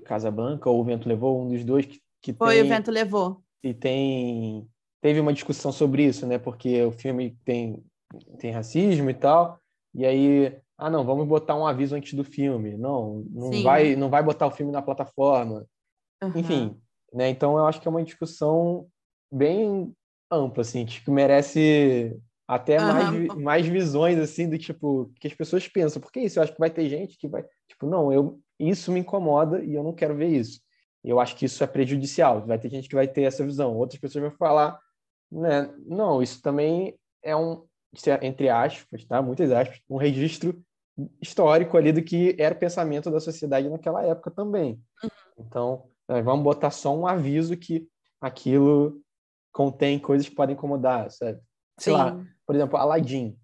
[0.05, 2.91] Casa Branca ou O Vento Levou, um dos dois que, que Foi tem, O Vento
[2.91, 3.43] Levou.
[3.63, 4.67] E tem
[5.01, 6.38] teve uma discussão sobre isso, né?
[6.38, 7.83] Porque o filme tem
[8.39, 9.60] tem racismo e tal,
[9.93, 12.77] e aí, ah, não, vamos botar um aviso antes do filme.
[12.77, 13.63] Não, não Sim.
[13.63, 15.65] vai não vai botar o filme na plataforma.
[16.23, 16.31] Uhum.
[16.36, 16.81] Enfim,
[17.13, 17.29] né?
[17.29, 18.88] Então eu acho que é uma discussão
[19.31, 19.93] bem
[20.31, 22.86] ampla assim, que merece até uhum.
[22.86, 26.01] mais, mais visões, assim, do tipo, que as pessoas pensam.
[26.01, 29.01] Porque isso, eu acho que vai ter gente que vai, tipo, não, eu, isso me
[29.01, 30.62] incomoda e eu não quero ver isso.
[31.03, 32.45] Eu acho que isso é prejudicial.
[32.45, 33.75] Vai ter gente que vai ter essa visão.
[33.75, 34.79] Outras pessoas vão falar,
[35.31, 37.65] né, não, isso também é um,
[38.05, 39.21] é, entre aspas, tá?
[39.21, 40.61] Muitas aspas, um registro
[41.21, 44.81] histórico ali do que era o pensamento da sociedade naquela época também.
[45.03, 45.09] Uhum.
[45.39, 47.87] Então, vamos botar só um aviso que
[48.19, 49.01] aquilo
[49.51, 51.39] contém coisas que podem incomodar, sabe?
[51.79, 51.99] Sei Sim.
[51.99, 53.37] lá, por exemplo, Aladdin.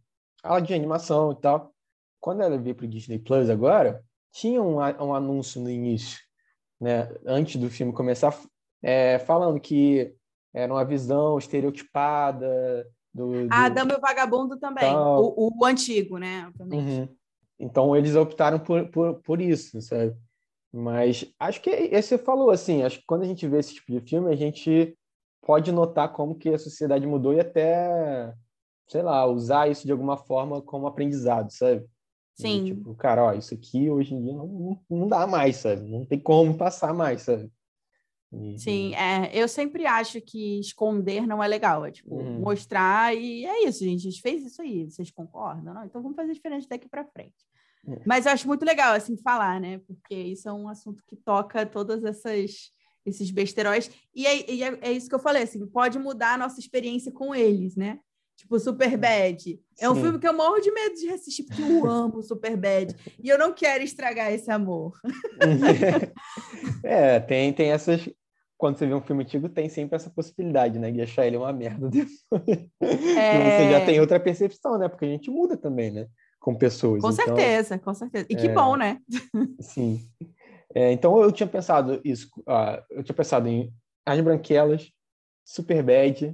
[0.44, 1.74] Aladdin animação e tal.
[2.20, 6.20] Quando ela veio para o Disney Plus agora, tinha um, um anúncio no início,
[6.80, 8.36] né, antes do filme começar,
[8.82, 10.16] é, falando que
[10.54, 13.48] era uma visão estereotipada do, do...
[13.52, 16.52] Ah, Dama e o Vagabundo também, então, o, o, antigo, né?
[16.60, 17.08] Uhum.
[17.60, 20.16] Então eles optaram por, por, por isso, sabe?
[20.72, 23.92] Mas acho que é, você falou assim, acho que quando a gente vê esse tipo
[23.92, 24.98] de filme, a gente
[25.46, 28.34] pode notar como que a sociedade mudou e até,
[28.88, 31.86] sei lá, usar isso de alguma forma como aprendizado, sabe?
[32.36, 32.62] Sim.
[32.62, 35.88] E, tipo, cara, ó, isso aqui hoje em dia não, não dá mais, sabe?
[35.90, 37.52] Não tem como passar mais, sabe?
[38.34, 42.40] E, Sim, é, eu sempre acho que esconder não é legal, é tipo, uhum.
[42.40, 45.74] mostrar e é isso, gente, a gente fez isso aí, vocês concordam?
[45.74, 45.86] Não?
[45.86, 47.46] Então vamos fazer diferente daqui para frente.
[47.88, 48.02] É.
[48.06, 49.80] Mas eu acho muito legal, assim, falar, né?
[49.80, 52.72] Porque isso é um assunto que toca todas essas
[53.06, 53.92] esses besteróis.
[54.16, 57.12] E é, e é, é, isso que eu falei, assim, pode mudar a nossa experiência
[57.12, 58.00] com eles, né?
[58.36, 59.60] Tipo, Super Bad.
[59.80, 60.02] É um Sim.
[60.02, 62.96] filme que eu morro de medo de assistir, porque eu amo Super Bad.
[63.24, 65.00] E eu não quero estragar esse amor.
[66.84, 68.10] é, tem, tem essas.
[68.64, 70.90] Quando você vê um filme antigo, tem sempre essa possibilidade, né?
[70.90, 72.70] De achar ele uma merda depois.
[72.80, 73.60] É...
[73.60, 74.88] você já tem outra percepção, né?
[74.88, 76.08] Porque a gente muda também, né?
[76.40, 77.02] Com pessoas.
[77.02, 77.26] Com então...
[77.26, 78.26] certeza, com certeza.
[78.30, 78.54] E que é...
[78.54, 79.02] bom, né?
[79.60, 80.00] Sim.
[80.74, 83.70] É, então eu tinha pensado isso, uh, eu tinha pensado em
[84.06, 84.90] As Branquelas,
[85.44, 86.34] Superbad,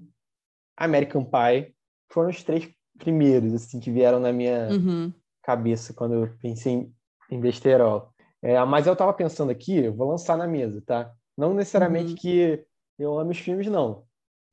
[0.78, 1.74] American Pie,
[2.12, 5.12] foram os três primeiros assim que vieram na minha uhum.
[5.42, 6.94] cabeça quando eu pensei em,
[7.32, 8.14] em besterol.
[8.40, 11.12] É, mas eu estava pensando aqui, eu vou lançar na mesa, tá?
[11.40, 12.16] Não necessariamente uhum.
[12.18, 12.66] que
[13.00, 14.04] eu amo os filmes, não.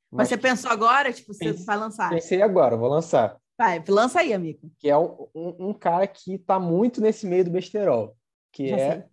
[0.09, 2.09] Mas você pensou agora, tipo, você pense, vai lançar?
[2.09, 3.37] Pensei agora, vou lançar.
[3.57, 4.71] Vai, lança aí, amigo.
[4.79, 8.15] Que é um, um, um cara que está muito nesse meio do besterol,
[8.53, 9.03] que Já é sei.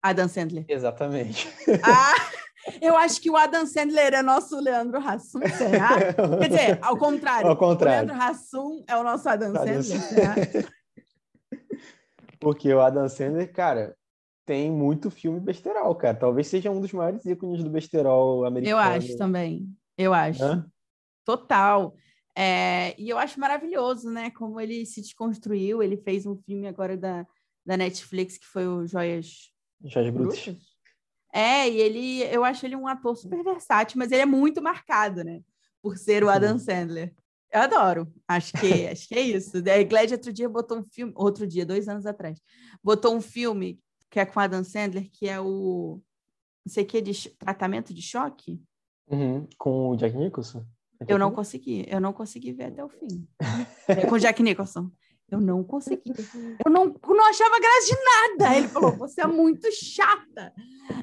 [0.00, 0.64] Adam Sandler.
[0.68, 1.48] Exatamente.
[1.82, 2.14] Ah,
[2.80, 6.14] eu acho que o Adam Sandler é nosso Leandro Hassum, será?
[6.38, 7.48] Quer dizer, ao contrário.
[7.48, 8.10] Ao contrário.
[8.10, 10.34] O Leandro Hassum é o nosso Adam, Adam Sandler, será?
[12.38, 13.96] Porque o Adam Sandler, cara,
[14.44, 16.16] tem muito filme besterol, cara.
[16.16, 18.76] Talvez seja um dos maiores ícones do besterol americano.
[18.76, 19.68] Eu acho também.
[19.96, 20.42] Eu acho.
[20.42, 20.66] Hã?
[21.24, 21.94] Total.
[22.36, 24.30] É, e eu acho maravilhoso, né?
[24.30, 25.82] Como ele se desconstruiu.
[25.82, 27.26] Ele fez um filme agora da,
[27.64, 29.52] da Netflix que foi o Joias
[29.84, 30.74] Jorge Brutus.
[31.32, 35.24] É, e ele, eu acho ele um ator super versátil, mas ele é muito marcado,
[35.24, 35.40] né?
[35.82, 37.12] Por ser o Adam Sandler.
[37.52, 38.12] Eu adoro.
[38.26, 39.56] Acho que, acho que é isso.
[39.58, 42.40] A Glad outro dia botou um filme, outro dia, dois anos atrás,
[42.82, 43.80] botou um filme
[44.14, 46.00] que é com Adam Sandler, que é o
[46.64, 48.62] não sei o que de tratamento de choque.
[49.10, 49.44] Uhum.
[49.58, 50.64] Com o Jack Nicholson.
[51.00, 53.26] É eu não consegui, eu não consegui ver até o fim.
[53.88, 54.88] é com o Jack Nicholson.
[55.28, 56.12] Eu não consegui.
[56.64, 58.56] Eu não, não achava graça de nada.
[58.56, 60.54] Ele falou: você é muito chata.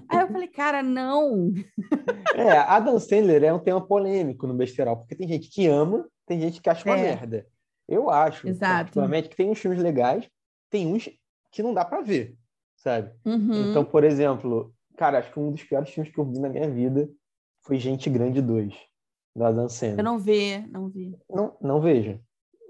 [0.07, 1.51] Aí eu falei, cara, não.
[2.33, 6.39] É, Adam Sandler é um tema polêmico no besteirol, porque tem gente que ama, tem
[6.39, 7.01] gente que acha uma é.
[7.01, 7.45] merda.
[7.89, 8.73] Eu acho, Exato.
[8.73, 10.29] particularmente, que tem uns filmes legais,
[10.69, 11.09] tem uns
[11.51, 12.37] que não dá para ver,
[12.81, 13.11] sabe?
[13.25, 13.69] Uhum.
[13.69, 16.69] Então, por exemplo, cara, acho que um dos piores filmes que eu vi na minha
[16.69, 17.09] vida
[17.63, 18.73] foi Gente Grande 2,
[19.35, 19.99] da Adam Sandler.
[19.99, 21.15] Eu não vi, não vi.
[21.29, 22.19] Não, não veja.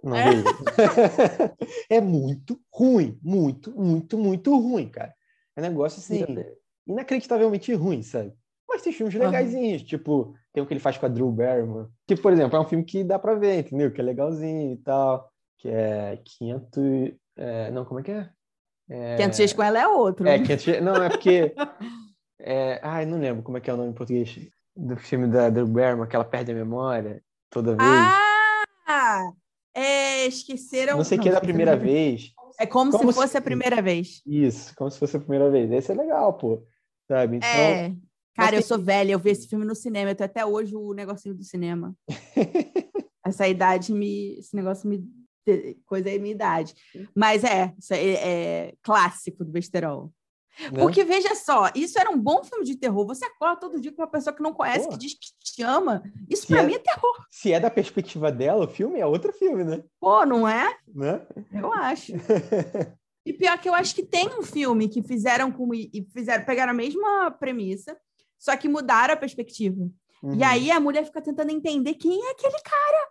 [0.04, 0.32] Não é?
[0.32, 0.46] veja.
[1.90, 5.14] é muito ruim, muito, muito, muito ruim, cara.
[5.56, 6.26] É um negócio assim,
[6.88, 8.34] inacreditavelmente ruim, sabe?
[8.68, 9.88] Mas tem filmes legaisinhos, uhum.
[9.88, 11.90] tipo, tem o que ele faz com a Drew Barrymore.
[12.08, 13.92] Que, por exemplo, é um filme que dá pra ver, entendeu?
[13.92, 15.30] Que é legalzinho e tal.
[15.58, 17.14] Que é 500...
[17.38, 17.72] É...
[17.72, 18.30] Não, como é que é?
[18.92, 19.16] É...
[19.18, 20.28] 500 dias com ela é outro.
[20.28, 20.84] É, 500 dias...
[20.84, 21.54] Não, é porque...
[22.40, 22.80] É...
[22.84, 24.38] Ai, não lembro como é que é o nome em português
[24.76, 27.90] do filme da Drew Barrymore, que ela perde a memória toda vez.
[28.88, 29.32] Ah!
[29.74, 30.98] É, esqueceram...
[30.98, 32.34] Não sei o que é da primeira vez.
[32.60, 33.38] É como, como se fosse se...
[33.38, 34.22] a primeira vez.
[34.26, 35.72] Isso, como se fosse a primeira vez.
[35.72, 36.64] Esse é legal, pô.
[37.08, 37.38] Sabe?
[37.38, 37.96] Então, é.
[38.36, 40.94] Cara, eu sou velha, eu vi esse filme no cinema, eu tenho até hoje o
[40.94, 41.96] negocinho do cinema.
[43.26, 44.38] Essa idade me.
[44.40, 45.04] Esse negócio me.
[45.86, 46.74] Coisa aí, minha idade.
[47.16, 50.12] Mas é, isso é, é clássico do besterol.
[50.60, 50.80] Né?
[50.80, 53.06] Porque veja só, isso era um bom filme de terror.
[53.08, 54.92] Você acorda todo dia com uma pessoa que não conhece, Pô.
[54.92, 56.04] que diz que te ama.
[56.30, 57.26] Isso para é, mim é terror.
[57.30, 59.84] Se é da perspectiva dela, o filme é outro filme, né?
[60.00, 60.78] Pô, não é?
[60.94, 61.26] Né?
[61.52, 62.14] Eu acho.
[63.26, 66.72] e pior que eu acho que tem um filme que fizeram com e fizeram pegaram
[66.72, 67.98] a mesma premissa
[68.42, 69.88] só que mudaram a perspectiva.
[70.24, 70.36] Uhum.
[70.36, 73.08] E aí a mulher fica tentando entender quem é aquele cara.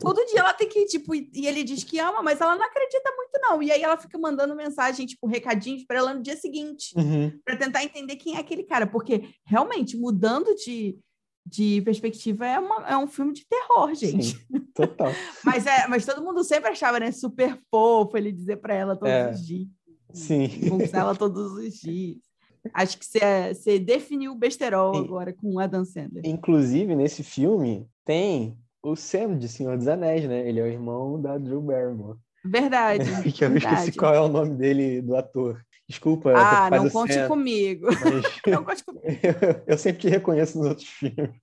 [0.00, 3.10] Todo dia ela tem que, tipo, e ele diz que ama, mas ela não acredita
[3.16, 3.62] muito, não.
[3.62, 7.32] E aí ela fica mandando mensagem, tipo, recadinhos para ela no dia seguinte, uhum.
[7.44, 8.86] para tentar entender quem é aquele cara.
[8.86, 10.98] Porque realmente, mudando de,
[11.46, 14.36] de perspectiva, é, uma, é um filme de terror, gente.
[14.36, 15.10] Sim, total.
[15.44, 19.12] mas, é, mas todo mundo sempre achava, né, super fofo ele dizer para ela todos
[19.12, 19.30] é.
[19.30, 19.68] os dias.
[20.12, 20.68] Sim.
[20.68, 22.18] Conquistar ela todos os dias.
[22.74, 26.26] Acho que você, você definiu o besterol agora com o Adam Sandler.
[26.26, 30.48] Inclusive, nesse filme, tem o Sam de Senhor dos Anéis, né?
[30.48, 32.18] Ele é o irmão da Drew Barrymore.
[32.44, 33.04] Verdade.
[33.32, 33.74] que eu verdade.
[33.74, 35.60] esqueci qual é o nome dele, do ator.
[35.88, 36.32] Desculpa.
[36.36, 37.88] Ah, não conte Sam, comigo.
[37.88, 38.40] Mas...
[38.46, 39.04] não conte comigo.
[39.22, 41.34] Eu, eu, sempre te reconheço nos outros filmes.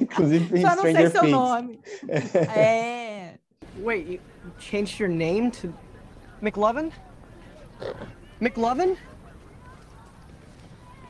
[0.00, 1.80] Inclusive em Só não Stranger sei seu nome.
[2.56, 3.38] é.
[3.78, 4.20] Wait, you
[4.58, 5.72] changed your name to
[6.42, 6.92] McLovin?
[8.40, 8.96] McLovin?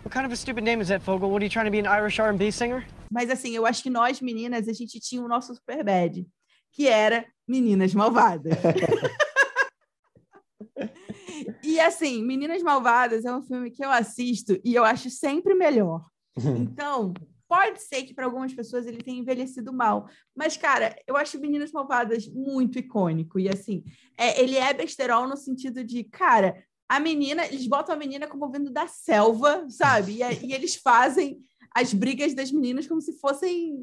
[0.03, 1.31] What kind of a stupid name is that, Fogel?
[1.31, 2.85] What are you trying to be an Irish R&B singer?
[3.11, 6.27] Mas assim, eu acho que nós meninas a gente tinha o nosso super bad,
[6.73, 8.55] que era Meninas Malvadas.
[11.63, 16.05] e assim, Meninas Malvadas é um filme que eu assisto e eu acho sempre melhor.
[16.37, 17.15] Então,
[17.49, 21.71] pode ser que para algumas pessoas ele tenha envelhecido mal, mas cara, eu acho Meninas
[21.71, 23.85] Malvadas muito icônico e assim,
[24.19, 28.51] é, ele é besterol no sentido de, cara, a menina, eles botam a menina como
[28.51, 30.23] vindo da selva, sabe?
[30.23, 31.39] E, e, eles fazem
[31.75, 33.77] as brigas das meninas como se fossem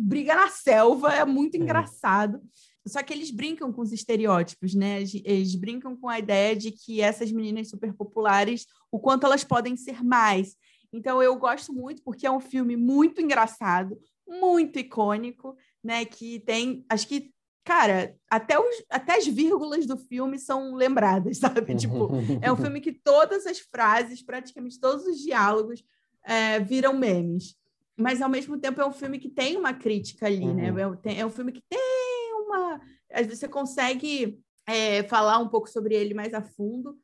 [0.00, 1.58] briga na selva, é muito é.
[1.58, 2.40] engraçado.
[2.86, 5.02] Só que eles brincam com os estereótipos, né?
[5.24, 9.76] Eles brincam com a ideia de que essas meninas super populares, o quanto elas podem
[9.76, 10.54] ser mais.
[10.92, 16.04] Então eu gosto muito porque é um filme muito engraçado, muito icônico, né?
[16.04, 17.32] Que tem, acho que
[17.64, 21.74] cara, até, os, até as vírgulas do filme são lembradas, sabe?
[21.74, 22.10] tipo,
[22.42, 25.82] é um filme que todas as frases, praticamente todos os diálogos
[26.24, 27.54] é, viram memes.
[27.96, 30.70] Mas, ao mesmo tempo, é um filme que tem uma crítica ali, né?
[30.70, 30.90] uhum.
[30.90, 30.98] né?
[31.04, 32.80] É, é um filme que tem uma...
[33.28, 36.96] Você consegue é, falar um pouco sobre ele mais a fundo.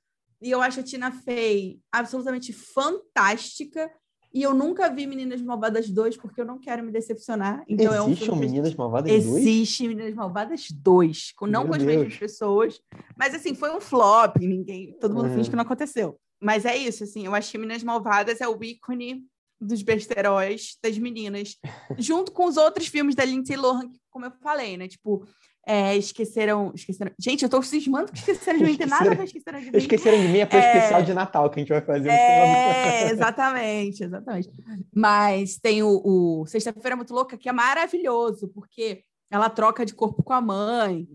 [0.42, 3.90] E eu acho a Tina Fey absolutamente fantástica.
[4.32, 7.64] E eu nunca vi Meninas Malvadas 2, porque eu não quero me decepcionar.
[7.68, 9.26] Então Existe é um, Meninas Malvadas 2?
[9.26, 11.96] Existe Meninas Malvadas 2, com, não Meu com as Deus.
[11.96, 12.80] mesmas pessoas.
[13.16, 14.96] Mas assim, foi um flop, ninguém.
[15.00, 15.34] Todo mundo uhum.
[15.34, 16.18] finge que não aconteceu.
[16.40, 19.22] Mas é isso, assim, eu acho que Meninas Malvadas é o ícone
[19.60, 21.56] dos besteróis das meninas,
[21.98, 24.88] junto com os outros filmes da Lindsay Lohan, como eu falei, né?
[24.88, 25.26] Tipo,
[25.66, 27.12] é, esqueceram, esqueceram.
[27.18, 29.76] Gente, eu tô cismando que esqueceram de mim, tem nada pra esqueceram de mim.
[29.76, 30.76] Esqueceram de mim é pro é...
[30.76, 32.08] especial de Natal que a gente vai fazer.
[32.08, 34.50] É, exatamente, exatamente.
[34.94, 40.22] Mas tem o, o Sexta-feira Muito Louca, que é maravilhoso, porque ela troca de corpo
[40.22, 41.06] com a mãe.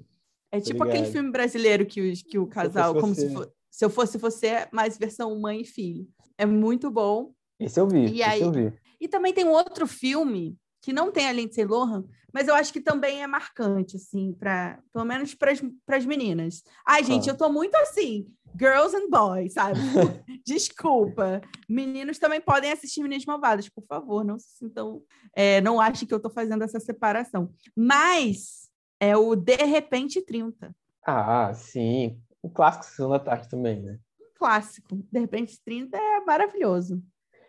[0.52, 1.00] É tipo Obrigado.
[1.00, 4.70] aquele filme brasileiro que, os, que o casal, como se, for, se eu fosse você,
[4.72, 6.08] mais versão mãe e filho.
[6.38, 7.34] É muito bom.
[7.60, 8.72] Esse eu vi, e aí, eu vi.
[9.02, 12.72] E também tem um outro filme que não tem a Lindsay Lohan, mas eu acho
[12.72, 15.52] que também é marcante, assim, para pelo menos para
[15.98, 16.64] as meninas.
[16.88, 17.34] Ai, gente, ah.
[17.34, 18.26] eu tô muito assim,
[18.58, 19.78] girls and boys, sabe?
[20.48, 21.42] Desculpa.
[21.68, 25.02] Meninos também podem assistir Meninas Malvadas, por favor, não se sintam,
[25.36, 27.52] é, não achem que eu tô fazendo essa separação.
[27.76, 28.70] Mas
[29.02, 30.74] é o De Repente 30.
[31.06, 32.18] Ah, sim.
[32.46, 33.98] O clássico Sessão da Tarde também, né?
[34.22, 34.96] Um clássico.
[35.12, 37.02] De repente, 30 é maravilhoso.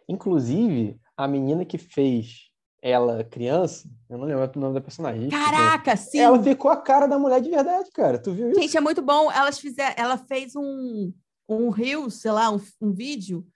[0.09, 2.47] Inclusive, a menina que fez
[2.81, 5.29] ela criança, eu não lembro o nome da personagem.
[5.29, 6.19] Caraca, sim!
[6.19, 8.19] Ela ficou a cara da mulher de verdade, cara.
[8.19, 8.59] Tu viu isso?
[8.59, 9.31] Gente, é muito bom.
[9.31, 11.13] Elas fizeram, ela fez um,
[11.47, 13.47] um reel, sei lá, um, um vídeo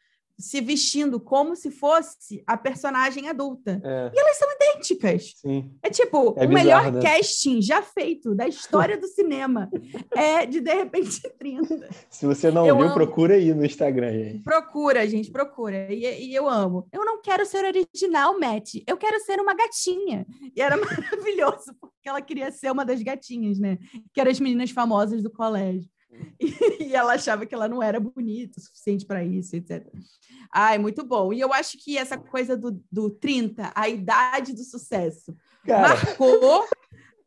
[0.40, 3.81] se vestindo como se fosse a personagem adulta.
[3.85, 4.11] É.
[4.14, 5.35] E elas são idênticas.
[5.37, 5.70] Sim.
[5.83, 7.03] É tipo, é o bizarro, melhor né?
[7.03, 9.70] casting já feito da história do cinema
[10.16, 11.88] é de De Repente 30.
[12.09, 12.94] Se você não eu viu, amo.
[12.94, 14.42] procura aí no Instagram, gente.
[14.42, 15.92] Procura, gente, procura.
[15.92, 16.88] E, e, eu amo.
[16.92, 18.76] Eu não quero ser original, Matt.
[18.87, 20.26] Eu quero ser uma gatinha.
[20.57, 23.79] E era maravilhoso, porque ela queria ser uma das gatinhas, né?
[24.12, 25.88] Que eram as meninas famosas do colégio.
[26.81, 29.87] E, ela achava que ela não era bonita o suficiente para isso, etc.
[30.53, 31.33] Ai, muito bom.
[31.33, 35.88] E eu acho que essa coisa do, do 30, a idade do sucesso, Cara.
[35.88, 36.66] marcou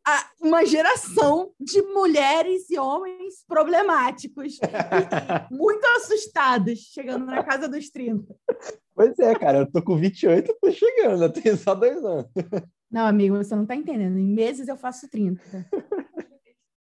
[0.06, 7.89] a, uma geração de mulheres e homens problemáticos, e, muito assustados, chegando na casa dos
[7.89, 8.36] 30.
[8.93, 12.30] Pois é, cara, eu tô com 28, tô chegando, eu tenho só dois anos.
[12.91, 14.19] Não, amigo, você não tá entendendo.
[14.19, 15.41] Em meses eu faço 30.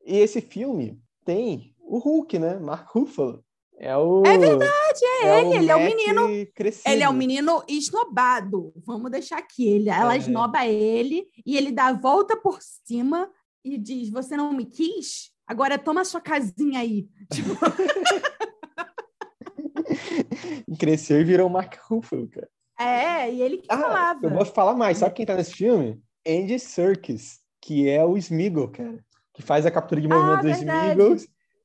[0.06, 2.58] E esse filme tem o Hulk, né?
[2.58, 3.44] Mark Ruffalo.
[3.78, 5.58] É, o, é verdade, é, é ele.
[5.58, 6.28] Ele é o menino.
[6.56, 6.90] Crescido.
[6.90, 8.72] Ele é o menino esnobado.
[8.86, 9.68] Vamos deixar aqui.
[9.68, 10.18] Ele, ela é.
[10.18, 13.30] esnoba ele e ele dá a volta por cima
[13.66, 15.32] e diz: Você não me quis?
[15.46, 17.10] Agora toma sua casinha aí.
[17.34, 17.58] Tipo...
[20.80, 22.50] Cresceu e virou o Mark Ruffalo, cara.
[22.80, 24.20] É, e ele que ah, falava.
[24.24, 25.00] Eu vou falar mais.
[25.00, 26.02] Sabe quem tá nesse filme?
[26.26, 29.04] Andy Serkis, que é o Smeagol, cara.
[29.34, 31.18] Que faz a captura de movimento ah, dos Smeagol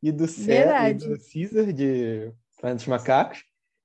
[0.03, 3.45] e do, Cé, e do Caesar de Planeta dos Macacos.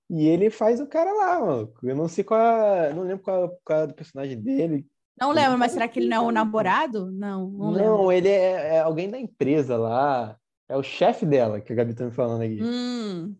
[0.10, 1.74] E ele faz o cara lá, mano.
[1.82, 2.39] Eu não sei qual.
[2.39, 4.86] É, não lembro qual, qual é o personagem dele.
[5.19, 7.12] Não lembro, mas será que ele não é o namorado?
[7.12, 10.36] Não, não, não ele é, é, alguém da empresa lá.
[10.67, 12.60] É o chefe dela, que a Gabi tá me falando aqui.
[12.62, 13.36] Hum,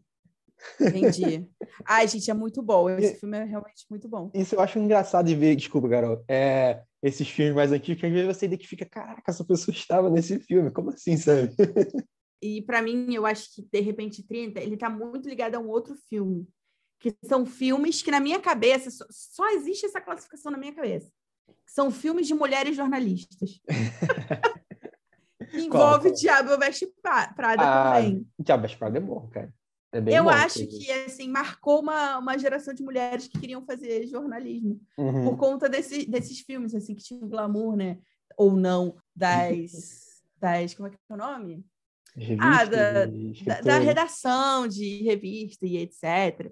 [0.80, 1.50] entendi.
[1.86, 2.90] Ai, gente, é muito bom.
[2.90, 4.30] Esse filme é realmente muito bom.
[4.34, 6.24] Isso eu acho engraçado de ver, desculpa, Carol.
[6.28, 10.40] É, esses filmes mais antigos, que às vezes você identifica, caraca, essa pessoa estava nesse
[10.40, 10.72] filme.
[10.72, 11.54] Como assim, sabe?
[12.42, 15.70] E para mim, eu acho que De Repente 30, ele está muito ligado a um
[15.70, 16.48] outro filme.
[17.00, 21.12] Que são filmes que, na minha cabeça, só, só existe essa classificação na minha cabeça.
[21.66, 23.60] São filmes de mulheres jornalistas.
[25.52, 26.14] que envolve qual?
[26.14, 28.28] Diabo Veste Prada ah, também.
[28.40, 29.54] Diabo Veste Prada é bom, cara.
[29.94, 34.08] É eu bom, acho que assim marcou uma, uma geração de mulheres que queriam fazer
[34.08, 35.26] jornalismo uhum.
[35.26, 38.00] por conta desse, desses filmes assim que tinham glamour, né?
[38.38, 41.66] Ou não das das como é que é o nome?
[42.16, 46.52] Revista, ah, da, da, da, redação de revista e etc.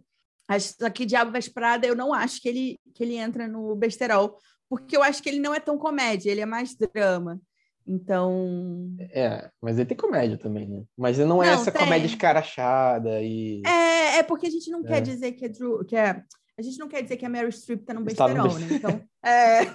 [0.82, 4.38] Aqui Diabo Veste Prada, eu não acho que ele, que ele entra no besterol,
[4.69, 7.39] porque eu acho que ele não é tão comédia, ele é mais drama.
[7.86, 8.95] Então.
[9.12, 10.84] É, mas ele tem comédia também, né?
[10.95, 11.82] Mas não é não, essa tem.
[11.82, 13.62] comédia escarachada e.
[13.65, 14.84] É, é porque a gente não é.
[14.84, 16.24] quer dizer que é, Drew, que é.
[16.58, 18.67] A gente não quer dizer que a Meryl Streep tá no besterol, né?
[18.72, 19.02] Então.
[19.22, 19.65] É.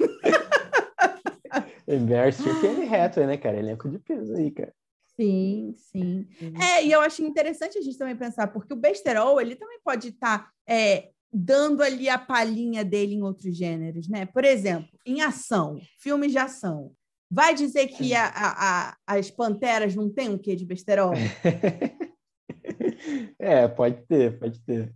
[1.99, 3.59] Meryl Streep é reto, né, cara?
[3.59, 4.73] Elenco de peso aí, cara.
[5.17, 6.27] Sim, sim.
[6.61, 10.09] É, e eu acho interessante a gente também pensar, porque o besterol, ele também pode
[10.09, 14.27] estar tá, é, dando ali a palhinha dele em outros gêneros, né?
[14.27, 16.93] Por exemplo, em ação, filmes de ação.
[17.31, 21.13] Vai dizer que a, a, a, as panteras não têm um quê de besterol?
[23.39, 24.93] é, pode ter, pode ter.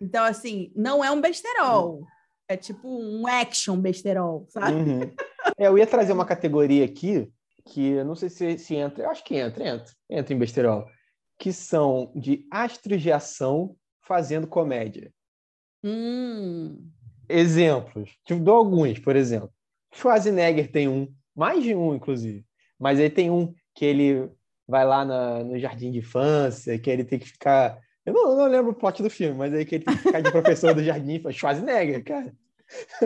[0.00, 2.04] Então, assim, não é um besterol.
[2.48, 4.72] É tipo um action besterol, sabe?
[4.72, 5.00] Uhum.
[5.58, 7.28] É, eu ia trazer uma categoria aqui
[7.66, 10.86] que eu não sei se, se entra, eu acho que entra, entra, entra em besterol,
[11.38, 15.12] que são de astros de ação fazendo comédia.
[15.84, 16.88] Hum.
[17.28, 19.50] Exemplos, tipo, dou alguns, por exemplo.
[19.92, 22.44] Schwarzenegger tem um, mais de um, inclusive,
[22.78, 24.30] mas ele tem um que ele
[24.66, 27.78] vai lá na, no jardim de infância, que ele tem que ficar.
[28.04, 30.02] Eu não, eu não lembro o plot do filme, mas aí que ele tem que
[30.02, 32.32] ficar de professor do jardim, Schwarzenegger, cara.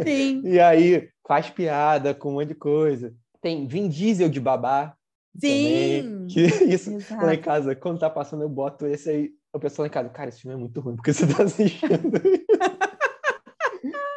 [0.05, 0.43] Sim.
[0.45, 3.15] E aí faz piada com um monte de coisa.
[3.41, 4.95] Tem Vin Diesel de babá.
[5.39, 6.27] Sim!
[6.29, 7.25] Que isso Exato.
[7.25, 9.31] lá em casa, quando tá passando, eu boto esse aí.
[9.53, 12.21] O pessoal lá em casa, cara, esse filme é muito ruim, porque você tá assistindo.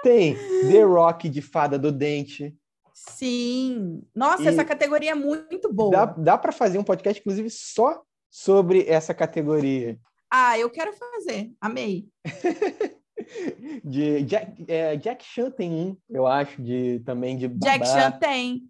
[0.03, 2.55] Tem The Rock de Fada do Dente.
[2.93, 4.03] Sim.
[4.13, 5.91] Nossa, e essa categoria é muito boa.
[5.91, 9.97] Dá, dá para fazer um podcast, inclusive, só sobre essa categoria.
[10.31, 11.51] Ah, eu quero fazer.
[11.61, 12.07] Amei.
[13.83, 17.71] de Jack, é, Jack Chan tem um, eu acho, de também de babá.
[17.71, 18.63] Jack Chan tem.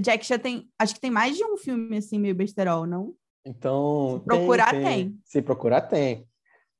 [0.00, 0.68] Jack já tem.
[0.78, 3.14] Acho que tem mais de um filme assim, meio besterol, não?
[3.44, 4.18] Então.
[4.20, 4.84] Se procurar, tem.
[4.84, 5.20] tem.
[5.24, 6.26] Se procurar, tem.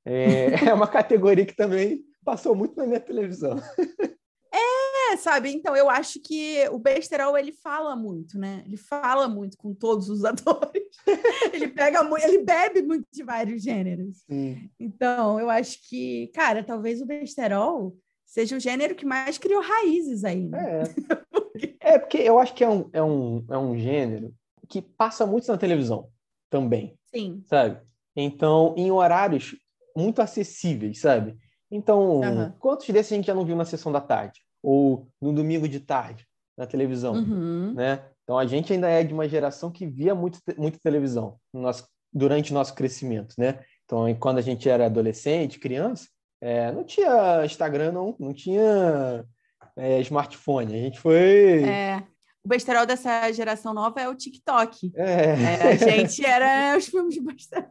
[0.04, 3.58] É, é uma categoria que também passou muito na minha televisão.
[4.52, 5.52] É, É, sabe?
[5.52, 8.62] Então, eu acho que o besterol, ele fala muito, né?
[8.66, 10.82] Ele fala muito com todos os atores.
[11.52, 14.24] ele pega muito, ele bebe muito de vários gêneros.
[14.28, 14.68] Sim.
[14.78, 17.96] Então, eu acho que, cara, talvez o besterol
[18.34, 20.82] seja o gênero que mais criou raízes aí, né?
[21.80, 21.94] É.
[21.94, 24.34] é, porque eu acho que é um, é, um, é um gênero
[24.68, 26.08] que passa muito na televisão
[26.50, 26.98] também.
[27.14, 27.44] Sim.
[27.46, 27.80] Sabe?
[28.16, 29.54] Então, em horários
[29.96, 31.36] muito acessíveis, sabe?
[31.70, 32.52] Então, uhum.
[32.58, 34.40] quantos desses a gente já não viu na sessão da tarde?
[34.60, 36.26] Ou no domingo de tarde,
[36.58, 37.72] na televisão, uhum.
[37.74, 38.04] né?
[38.24, 41.86] Então, a gente ainda é de uma geração que via muito, muito televisão no nosso,
[42.12, 43.60] durante o nosso crescimento, né?
[43.84, 46.08] Então, quando a gente era adolescente, criança,
[46.40, 49.24] é, não tinha Instagram, não, não tinha
[49.76, 50.74] é, smartphone.
[50.74, 51.62] A gente foi.
[51.64, 52.02] É.
[52.44, 54.92] O besterol dessa geração nova é o TikTok.
[54.94, 55.04] É.
[55.04, 57.70] é a gente era os filmes de besterol.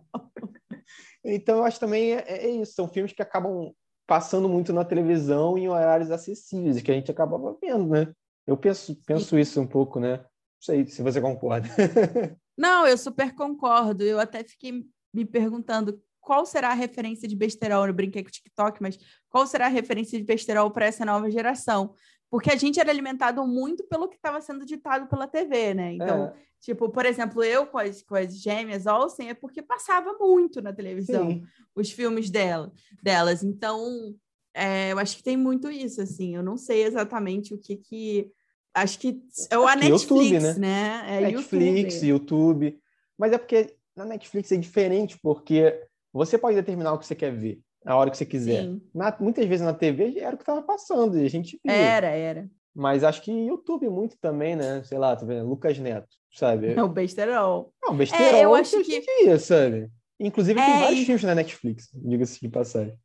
[1.23, 2.73] Então, eu acho também é, é, isso.
[2.73, 3.71] São filmes que acabam
[4.05, 8.11] passando muito na televisão em horários acessíveis, que a gente acabava vendo, né?
[8.45, 10.17] Eu penso, penso isso um pouco, né?
[10.17, 10.25] Não
[10.59, 11.67] sei se você concorda.
[12.57, 14.03] Não, eu super concordo.
[14.03, 14.83] Eu até fiquei
[15.13, 17.85] me perguntando qual será a referência de besterol?
[17.85, 18.97] Eu brinquei com o TikTok, mas
[19.29, 21.93] qual será a referência de besterol para essa nova geração?
[22.31, 25.93] Porque a gente era alimentado muito pelo que estava sendo ditado pela TV, né?
[25.93, 26.33] Então, é.
[26.61, 30.73] tipo, por exemplo, eu com as, com as gêmeas Olsen é porque passava muito na
[30.73, 31.43] televisão Sim.
[31.75, 32.71] os filmes dela,
[33.03, 33.43] delas.
[33.43, 34.15] Então,
[34.53, 36.35] é, eu acho que tem muito isso, assim.
[36.35, 38.31] Eu não sei exatamente o que que...
[38.73, 39.21] Acho que
[39.51, 40.53] é o a Netflix, YouTube, né?
[40.57, 41.17] né?
[41.17, 42.65] É Netflix, YouTube.
[42.65, 42.79] YouTube.
[43.15, 45.79] Mas é porque na Netflix é diferente, porque
[46.13, 48.69] você pode determinar o que você quer ver, a hora que você quiser.
[48.93, 51.73] Na, muitas vezes na TV era o que estava passando e a gente via.
[51.73, 52.49] Era, era.
[52.75, 54.83] Mas acho que YouTube muito também, né?
[54.83, 55.47] Sei lá, tá vendo?
[55.47, 56.73] Lucas Neto, sabe?
[56.73, 57.73] É o besterol.
[57.83, 59.01] Não, besterol é, eu acho que...
[59.01, 59.89] Dia, sabe?
[60.19, 61.05] Inclusive é, tem vários e...
[61.05, 62.97] filmes na Netflix, diga-se de passagem.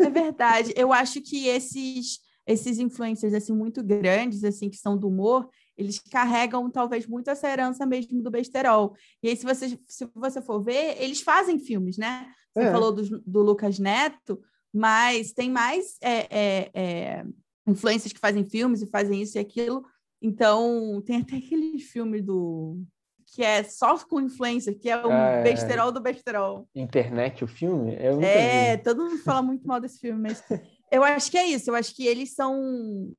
[0.00, 0.72] É verdade.
[0.76, 5.98] Eu acho que esses esses influencers assim muito grandes assim que são do humor, eles
[5.98, 8.94] carregam talvez muito essa herança mesmo do besterol.
[9.22, 12.28] E aí, se você, se você for ver, eles fazem filmes, né?
[12.56, 12.72] Você é.
[12.72, 14.40] falou do, do, Lucas Neto,
[14.72, 17.26] mas tem mais é, é, é,
[17.66, 19.84] influências que fazem filmes e fazem isso e aquilo.
[20.22, 22.80] Então, tem até aquele filme do
[23.26, 25.42] que é só com influência, que é o é...
[25.42, 26.66] besterol do besterol.
[26.74, 27.94] Internet, o filme?
[27.94, 28.82] é, vi.
[28.82, 30.42] todo mundo fala muito mal desse filme, mas
[30.90, 31.68] eu acho que é isso.
[31.68, 33.12] Eu acho que eles são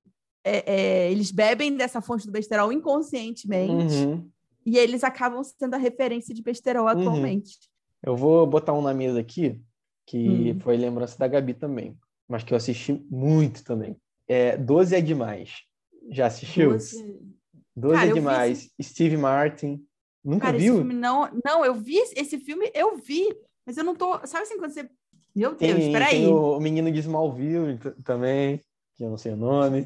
[0.44, 4.28] é, eles bebem dessa fonte do besterol inconscientemente uhum.
[4.66, 6.90] e eles acabam sendo a referência de besterol uhum.
[6.90, 7.58] atualmente.
[8.04, 9.60] Eu vou botar um na mesa aqui,
[10.06, 10.60] que uhum.
[10.60, 13.98] foi lembrança da Gabi também, mas que eu assisti muito também.
[14.28, 15.62] É, Doze é Demais.
[16.10, 16.72] Já assistiu?
[16.72, 17.20] Doze,
[17.76, 18.70] Doze é Demais.
[18.82, 19.84] Steve Martin.
[20.24, 20.84] Nunca Cara, viu?
[20.84, 23.34] não, não, eu vi esse filme, eu vi,
[23.66, 24.20] mas eu não tô.
[24.26, 24.90] Sabe assim quando você.
[25.36, 26.22] Meu Deus, tem, peraí.
[26.22, 28.60] Tem o menino de Smallville também
[28.98, 29.86] que eu não sei o nome.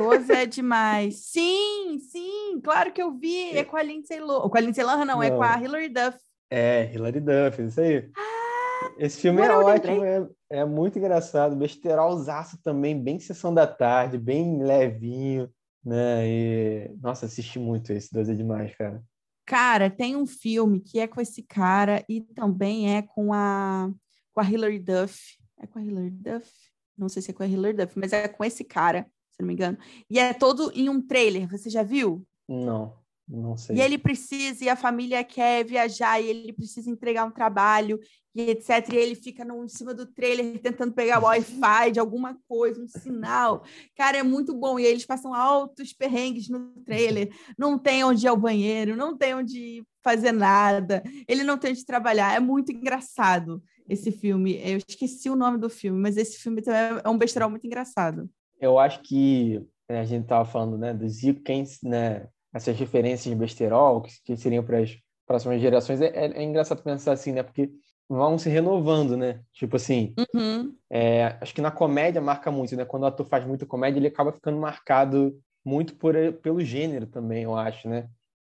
[0.00, 1.16] Rose é demais.
[1.16, 3.50] Sim, sim, claro que eu vi.
[3.50, 4.48] É com a Lindsay Lohan.
[4.48, 6.18] Com a Lindsay Lohan, não, não, é com a Hilary Duff.
[6.50, 8.10] É, Hilary Duff, isso aí.
[8.16, 11.56] Ah, Esse filme é ótimo, é, é, muito engraçado.
[11.56, 15.50] Besterolzaço também, bem sessão da tarde, bem levinho,
[15.84, 16.26] né?
[16.26, 19.02] E, nossa, assisti muito esse, Dois é demais, cara.
[19.44, 23.90] Cara, tem um filme que é com esse cara e também é com a,
[24.32, 25.38] com a Hilary Duff.
[25.58, 26.50] É com a Hilary Duff?
[26.96, 29.46] Não sei se é com a Hilary Duff, mas é com esse cara, se não
[29.46, 29.78] me engano.
[30.10, 32.26] E é todo em um trailer, você já viu?
[32.48, 32.94] Não,
[33.28, 33.76] não sei.
[33.76, 38.00] E ele precisa, e a família quer viajar, e ele precisa entregar um trabalho,
[38.34, 38.92] e etc.
[38.92, 42.82] E ele fica no, em cima do trailer tentando pegar o Wi-Fi de alguma coisa,
[42.82, 43.64] um sinal.
[43.96, 44.78] Cara, é muito bom.
[44.78, 47.30] E eles passam altos perrengues no trailer.
[47.58, 51.02] Não tem onde ir ao banheiro, não tem onde fazer nada.
[51.26, 52.34] Ele não tem onde trabalhar.
[52.34, 54.60] É muito engraçado esse filme.
[54.62, 58.30] Eu esqueci o nome do filme, mas esse filme também é um besterol muito engraçado.
[58.60, 63.38] Eu acho que né, a gente estava falando né, dos ícones, né, essas referências de
[63.38, 64.96] besterol, que, que seriam para as
[65.26, 66.00] próximas gerações.
[66.00, 67.42] É, é, é, engraçado pensar assim, né?
[67.42, 67.70] Porque
[68.08, 69.40] vão se renovando, né?
[69.52, 70.74] Tipo assim, uhum.
[70.90, 72.84] é, acho que na comédia marca muito, né?
[72.84, 77.42] Quando o ator faz muita comédia, ele acaba ficando marcado muito por, pelo gênero também,
[77.42, 78.08] eu acho, né?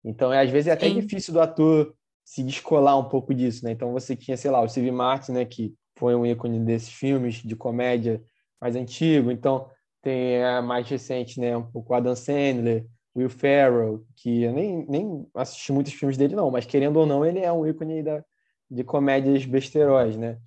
[0.04, 1.00] Então, é, às vezes é até Sim.
[1.00, 3.72] difícil do ator se descolar um pouco disso, né?
[3.72, 7.36] Então você tinha, sei lá, o Steve Martin, né, que foi um ícone desses filmes
[7.36, 8.22] de comédia
[8.60, 9.30] mais antigo.
[9.30, 9.68] Então
[10.00, 15.26] tem a mais recente, né, um pouco Adam Sandler, Will Ferrell, que eu nem, nem
[15.34, 18.24] assisti muitos filmes dele não, mas querendo ou não, ele é um ícone da,
[18.70, 20.38] de comédias besteróis, né?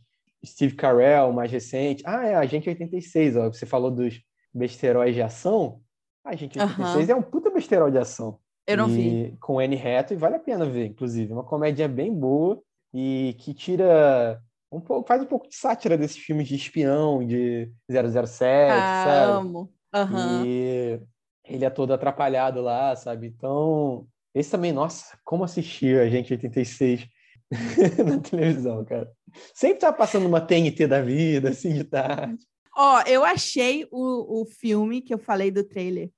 [0.46, 2.04] Steve Carell, mais recente.
[2.06, 4.22] Ah, é, Agente 86, ó, você falou dos
[4.54, 5.82] besteróis de ação.
[6.24, 8.40] A Agente 86 é um puta besterol de ação.
[8.68, 9.38] Eu não e, vi.
[9.40, 11.32] Com Anne Hathaway, vale a pena ver, inclusive.
[11.32, 12.62] Uma comédia bem boa
[12.94, 14.42] e que tira
[14.72, 19.32] um pouco, faz um pouco de sátira desses filmes de espião, de 007, ah, sabe?
[19.34, 19.74] amo.
[19.94, 20.46] Uhum.
[20.46, 21.00] E
[21.48, 23.28] ele é todo atrapalhado lá, sabe?
[23.28, 27.08] Então, esse também, nossa, como assistir a gente 86
[28.06, 29.10] na televisão, cara.
[29.54, 32.44] Sempre tá passando uma TNT da vida, assim, de tarde.
[32.76, 36.10] Ó, eu achei o, o filme que eu falei do trailer.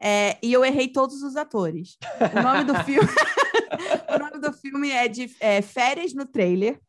[0.00, 1.98] É, e eu errei todos os atores.
[2.20, 3.08] O nome do filme,
[4.14, 6.80] o nome do filme é de é, Férias no Trailer.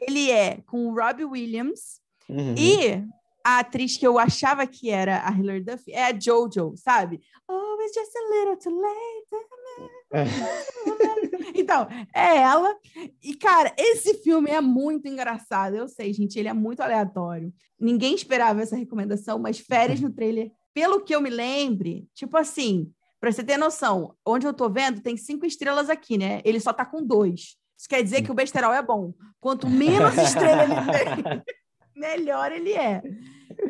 [0.00, 2.54] Ele é com o Robbie Williams uhum.
[2.56, 3.04] e
[3.44, 7.20] a atriz que eu achava que era a Hilary Duff é a Jojo, sabe?
[7.46, 9.44] Oh, it's just a little too late.
[11.54, 12.74] então, é ela.
[13.22, 15.76] E, cara, esse filme é muito engraçado.
[15.76, 17.52] Eu sei, gente, ele é muito aleatório.
[17.78, 22.90] Ninguém esperava essa recomendação, mas férias no trailer, pelo que eu me lembre, tipo assim,
[23.20, 26.40] pra você ter noção, onde eu tô vendo, tem cinco estrelas aqui, né?
[26.44, 27.56] Ele só tá com dois.
[27.76, 29.12] Isso quer dizer que o besterol é bom.
[29.38, 30.80] Quanto menos estrelas ele
[31.44, 31.54] tem,
[31.96, 33.02] melhor ele é.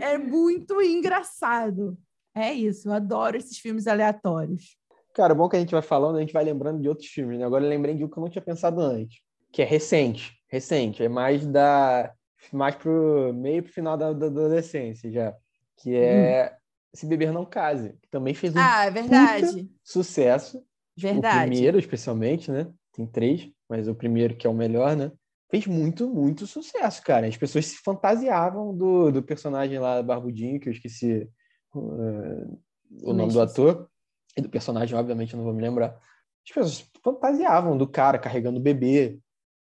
[0.01, 1.97] É muito engraçado.
[2.35, 4.77] É isso, eu adoro esses filmes aleatórios.
[5.15, 7.45] Cara, bom que a gente vai falando, a gente vai lembrando de outros filmes, né?
[7.45, 9.21] Agora eu lembrei de um que eu não tinha pensado antes,
[9.53, 12.13] que é recente, recente, é mais da
[12.53, 15.35] mais pro meio pro final da, da adolescência já,
[15.77, 16.65] que é hum.
[16.95, 19.69] Se Beber Não Case, que também fez um ah, é verdade.
[19.83, 20.65] sucesso.
[20.97, 21.47] Verdade.
[21.47, 22.69] O primeiro, especialmente, né?
[22.93, 25.11] Tem três, mas o primeiro que é o melhor, né?
[25.55, 27.29] Fez muito, muito sucesso, cara.
[27.29, 31.31] As pessoas se fantasiavam do, do personagem lá, Barbudinho, que eu esqueci
[31.73, 32.61] uh,
[33.05, 33.89] o nome do ator
[34.37, 35.97] e do personagem, obviamente, eu não vou me lembrar.
[36.45, 39.21] As pessoas fantasiavam do cara carregando o bebê.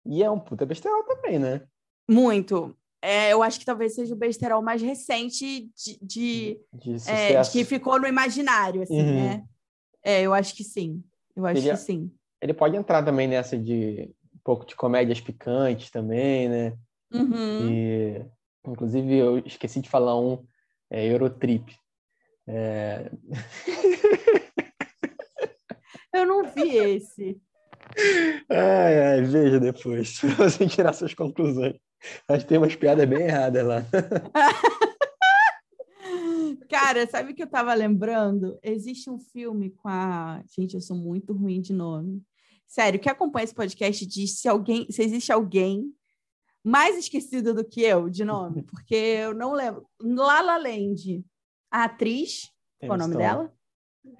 [0.05, 1.63] E é um puta besterol também, né?
[2.07, 2.77] Muito.
[3.01, 7.65] É, eu acho que talvez seja o besterol mais recente de, de, de, é, que
[7.65, 9.15] ficou no imaginário, assim, uhum.
[9.15, 9.45] né?
[10.05, 11.03] É, eu acho que sim.
[11.35, 12.13] Eu acho ele, que sim.
[12.43, 14.15] Ele pode entrar também nessa de
[14.51, 16.77] pouco de comédias picantes também, né?
[17.13, 17.71] Uhum.
[17.71, 18.27] E,
[18.67, 20.45] inclusive, eu esqueci de falar um,
[20.91, 21.73] é Eurotrip.
[22.49, 23.13] É...
[26.13, 27.41] Eu não vi esse.
[28.49, 31.77] Ai, ai, veja depois, pra você tirar suas conclusões.
[32.29, 33.85] Que tem umas piadas bem erradas lá.
[36.69, 38.59] Cara, sabe o que eu tava lembrando?
[38.65, 40.43] Existe um filme com a.
[40.49, 42.21] Gente, eu sou muito ruim de nome.
[42.71, 45.93] Sério, que acompanha esse podcast diz se alguém, se existe alguém
[46.63, 49.91] mais esquecido do que eu de nome, porque eu não lembro.
[50.01, 51.25] Lala Land,
[51.69, 52.49] a atriz,
[52.79, 53.19] qual é o nome Stone.
[53.19, 53.55] dela?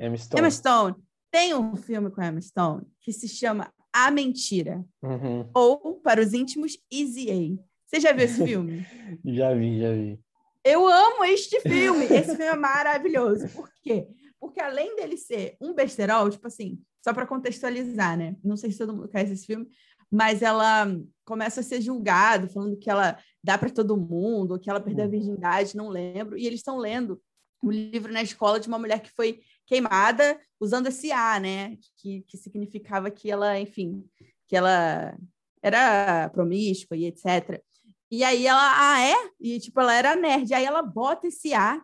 [0.01, 0.41] Emma Stone.
[0.41, 0.97] Emma Stone.
[1.31, 4.85] Tem um filme com Emma Stone que se chama A Mentira.
[5.01, 5.49] Uhum.
[5.55, 7.63] Ou, para os íntimos, Easy A.
[7.87, 8.85] Você já viu esse filme?
[9.25, 10.21] já vi, já vi.
[10.65, 12.05] Eu amo este filme.
[12.07, 13.49] Esse filme é maravilhoso.
[13.51, 14.09] Por quê?
[14.41, 18.37] Porque além dele ser um besterol, tipo assim, só para contextualizar, né?
[18.43, 19.67] Não sei se todo mundo conhece esse filme,
[20.11, 20.87] mas ela
[21.25, 25.07] começa a ser julgada, falando que ela dá para todo mundo, que ela perdeu a
[25.07, 25.13] uhum.
[25.13, 26.37] virgindade, não lembro.
[26.37, 27.21] E eles estão lendo
[27.63, 31.77] um livro na escola de uma mulher que foi queimada usando esse A, né?
[31.97, 34.05] Que, que significava que ela, enfim,
[34.49, 35.17] que ela
[35.63, 37.63] era promíscua e etc.
[38.11, 39.15] E aí ela, ah, é?
[39.39, 40.53] E tipo, ela era nerd.
[40.53, 41.81] Aí ela bota esse A.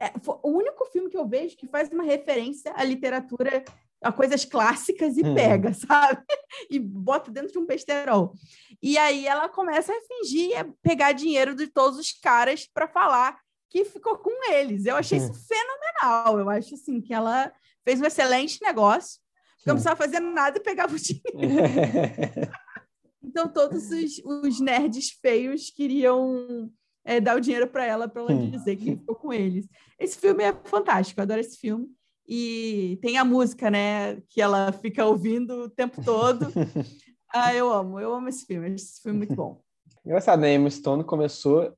[0.00, 0.10] É,
[0.42, 3.62] o único filme que eu vejo que faz uma referência à literatura,
[4.02, 5.34] a coisas clássicas e hum.
[5.34, 6.22] pega, sabe?
[6.70, 8.34] E bota dentro de um besterol.
[8.82, 13.38] E aí ela começa a fingir pegar dinheiro de todos os caras para falar
[13.68, 14.86] que ficou com eles.
[14.86, 16.38] Eu achei isso fenomenal.
[16.38, 17.52] Eu acho assim que ela
[17.84, 19.20] fez um excelente negócio.
[19.66, 21.24] Não precisava fazer nada e pegava o dinheiro.
[23.22, 26.70] então todos os, os, nerds feios queriam
[27.04, 29.66] é, dar o dinheiro para ela para ela dizer que ficou com eles.
[29.98, 31.88] Esse filme é fantástico, eu adoro esse filme.
[32.28, 36.46] E tem a música, né, que ela fica ouvindo o tempo todo.
[37.32, 38.74] ah, eu amo, eu amo esse filme.
[38.74, 39.60] Esse filme é muito bom.
[40.04, 40.54] Engraçado, né?
[40.54, 41.72] Emma Stone começou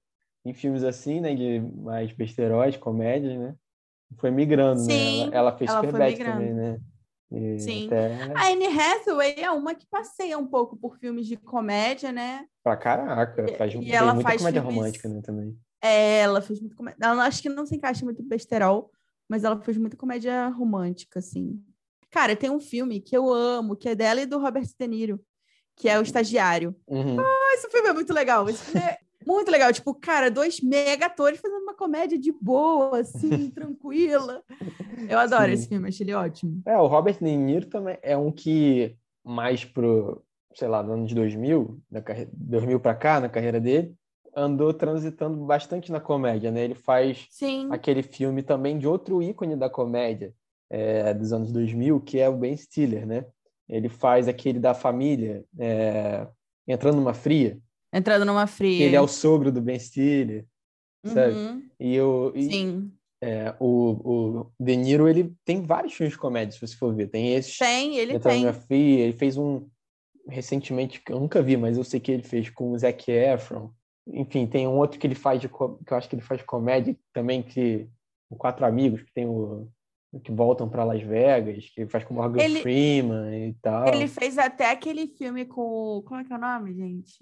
[0.44, 3.55] em filmes assim, né, de mais besteróis, comédias, né?
[4.16, 4.86] Foi migrando, né?
[4.86, 5.36] Sim, né?
[5.36, 6.80] Ela, ela fez Superbad também, né?
[7.30, 7.86] E Sim.
[7.86, 8.32] Até...
[8.34, 12.46] A Anne Hathaway é uma que passeia um pouco por filmes de comédia, né?
[12.62, 14.76] Pra caraca, faz e, ela muita faz comédia filmes...
[14.76, 15.59] romântica, né, também.
[15.82, 16.99] É, ela fez muito comédia.
[17.03, 18.90] Ela acho que não se encaixa muito besterol,
[19.29, 21.62] mas ela fez muita comédia romântica, assim.
[22.11, 25.20] Cara, tem um filme que eu amo, que é dela e do Robert De Niro,
[25.76, 26.74] que é O Estagiário.
[26.87, 27.20] Uhum.
[27.20, 28.49] Ah, esse filme é muito legal.
[28.49, 29.72] Esse filme é muito legal.
[29.72, 34.43] Tipo, cara, dois mega atores fazendo uma comédia de boa, assim, tranquila.
[35.09, 35.53] Eu adoro Sim.
[35.53, 36.62] esse filme, achei ele ótimo.
[36.66, 40.24] É, o Robert De Niro também é um que mais pro,
[40.55, 43.95] sei lá, no ano de 2000, da carreira, 2000 para cá, na carreira dele,
[44.35, 46.64] andou transitando bastante na comédia, né?
[46.64, 47.68] Ele faz Sim.
[47.70, 50.35] aquele filme também de outro ícone da comédia
[50.70, 53.24] é, dos anos 2000, que é o Ben Stiller, né?
[53.68, 56.26] Ele faz aquele da família é,
[56.66, 57.59] entrando numa fria.
[57.93, 58.85] Entrando numa fria.
[58.85, 60.47] Ele é o sogro do Ben Stiller,
[61.05, 61.35] sabe?
[61.35, 61.62] Uhum.
[61.79, 62.93] E, eu, e, Sim.
[63.20, 67.09] É, o, o De Niro, ele tem vários filmes de comédia, se você for ver.
[67.09, 67.59] Tem esses.
[67.59, 68.47] Tem, ele tem.
[68.70, 69.66] Ele fez um
[70.29, 73.70] recentemente, que eu nunca vi, mas eu sei que ele fez com o Zac Efron.
[74.13, 76.97] Enfim, tem um outro que ele faz de que eu acho que ele faz comédia
[77.13, 77.89] também, que
[78.31, 79.69] o Quatro Amigos, que tem o
[80.25, 83.87] que voltam para Las Vegas, que faz com Morgan ele, Freeman e tal.
[83.89, 86.03] Ele fez até aquele filme com.
[86.07, 87.19] Como é que é o nome, gente?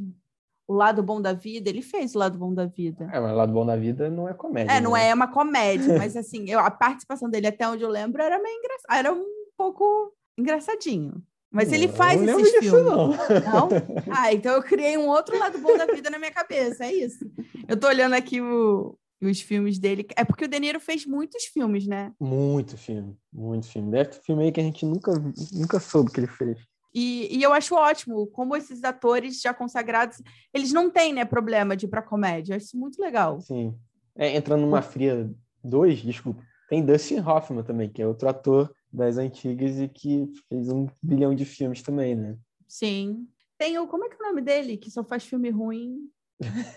[0.68, 1.68] O Lado Bom da Vida.
[1.68, 3.08] Ele fez o Lado Bom da Vida.
[3.12, 4.72] É, mas o Lado Bom da Vida não é comédia.
[4.72, 5.08] É, não né?
[5.08, 8.56] é uma comédia, mas assim, eu, a participação dele, até onde eu lembro, era meio
[8.56, 8.98] engraçado.
[8.98, 9.24] Era um
[9.56, 11.22] pouco engraçadinho.
[11.50, 12.84] Mas ele faz não esses filmes.
[12.84, 13.08] Não.
[13.08, 13.68] não?
[14.10, 17.24] Ah, então eu criei um outro lado bom da vida na minha cabeça, é isso.
[17.66, 20.06] Eu tô olhando aqui o, os filmes dele.
[20.16, 22.12] É porque o De Niro fez muitos filmes, né?
[22.20, 23.90] Muito filme, muito filme.
[23.90, 25.12] Deve ter filme aí que a gente nunca,
[25.52, 26.58] nunca soube que ele fez.
[26.94, 30.22] E, e, eu acho ótimo como esses atores já consagrados,
[30.52, 32.52] eles não têm né, problema de ir para comédia.
[32.52, 33.38] Eu acho isso muito legal.
[33.40, 33.74] Sim.
[34.16, 35.30] É, entrando numa fria
[35.62, 40.70] 2, desculpa, tem Dustin Hoffman também, que é outro ator das antigas e que fez
[40.70, 42.36] um bilhão de filmes também, né?
[42.66, 43.28] Sim.
[43.58, 43.86] Tem o.
[43.86, 44.76] Como é que é o nome dele?
[44.76, 46.10] Que só faz filme ruim.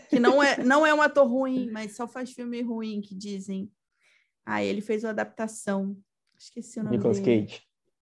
[0.09, 3.71] Que não é, não é um ator ruim, mas só faz filme ruim, que dizem.
[4.45, 5.97] Ah, ele fez uma adaptação.
[6.37, 7.47] Esqueci o nome Nicolas dele.
[7.47, 7.61] Cage.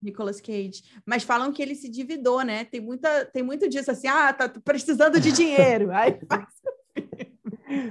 [0.01, 0.83] Nicolas Cage.
[1.05, 2.63] Mas falam que ele se dividou, né?
[2.65, 5.91] Tem, muita, tem muito disso assim, ah, tá precisando de dinheiro.
[5.93, 6.47] Aí faz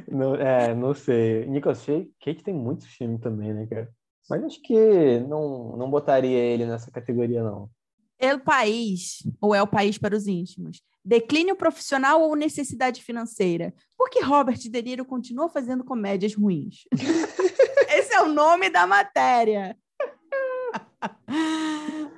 [0.08, 1.46] não, é, não sei.
[1.46, 3.92] Nicolas Cage tem muitos filmes também, né, cara?
[4.28, 7.70] Mas acho que não, não botaria ele nessa categoria, não.
[8.18, 10.82] É o país, ou é o país para os íntimos?
[11.04, 13.72] Declínio profissional ou necessidade financeira?
[13.96, 16.84] Por que Robert De Niro continua fazendo comédias ruins?
[17.88, 19.76] Esse é o nome da matéria.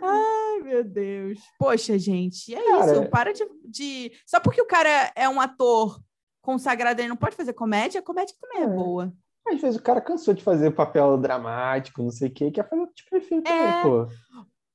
[0.03, 1.39] Ai, meu Deus.
[1.59, 3.11] Poxa, gente, é cara, isso.
[3.11, 6.03] Para de, de, Só porque o cara é um ator
[6.41, 9.13] consagrado, ele não pode fazer comédia, a comédia também é, é boa.
[9.51, 12.81] Às vezes o cara cansou de fazer papel dramático, não sei o quê, quer fazer
[12.81, 13.51] outro tipo de filme é...
[13.51, 14.09] também, pô.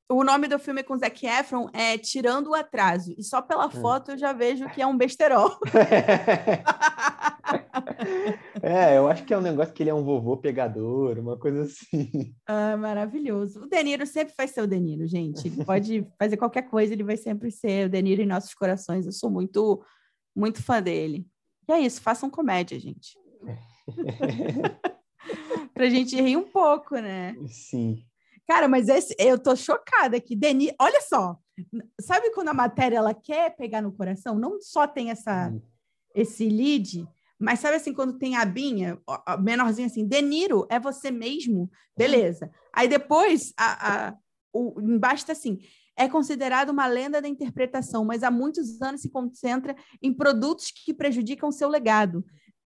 [0.08, 3.16] O nome do filme com Zac Efron é Tirando o Atraso.
[3.18, 3.72] E só pela hum.
[3.72, 5.58] foto eu já vejo que é um besterol.
[8.62, 11.64] é, eu acho que é um negócio que ele é um vovô pegador, uma coisa
[11.64, 12.36] assim.
[12.46, 13.64] Ah, maravilhoso.
[13.64, 15.48] O Deniro sempre vai ser o Deniro, gente.
[15.48, 19.08] Ele pode fazer qualquer coisa, ele vai sempre ser o Deniro em nossos corações.
[19.08, 19.84] Eu sou muito,
[20.36, 21.26] muito fã dele.
[21.68, 23.18] E é isso, façam comédia, gente.
[25.74, 27.36] pra gente rir um pouco, né?
[27.48, 28.04] Sim.
[28.48, 31.38] Cara, mas esse, eu tô chocada que Denis, olha só,
[32.00, 34.38] sabe quando a matéria ela quer pegar no coração?
[34.38, 35.62] Não só tem essa hum.
[36.14, 37.08] esse lead,
[37.40, 39.00] mas sabe assim quando tem a binha,
[39.42, 42.52] menorzinho assim, Deniro é você mesmo, beleza?
[42.72, 44.16] Aí depois a, a
[44.54, 45.60] o, embaixo tá assim,
[45.98, 50.94] é considerado uma lenda da interpretação, mas há muitos anos se concentra em produtos que
[50.94, 52.24] prejudicam seu legado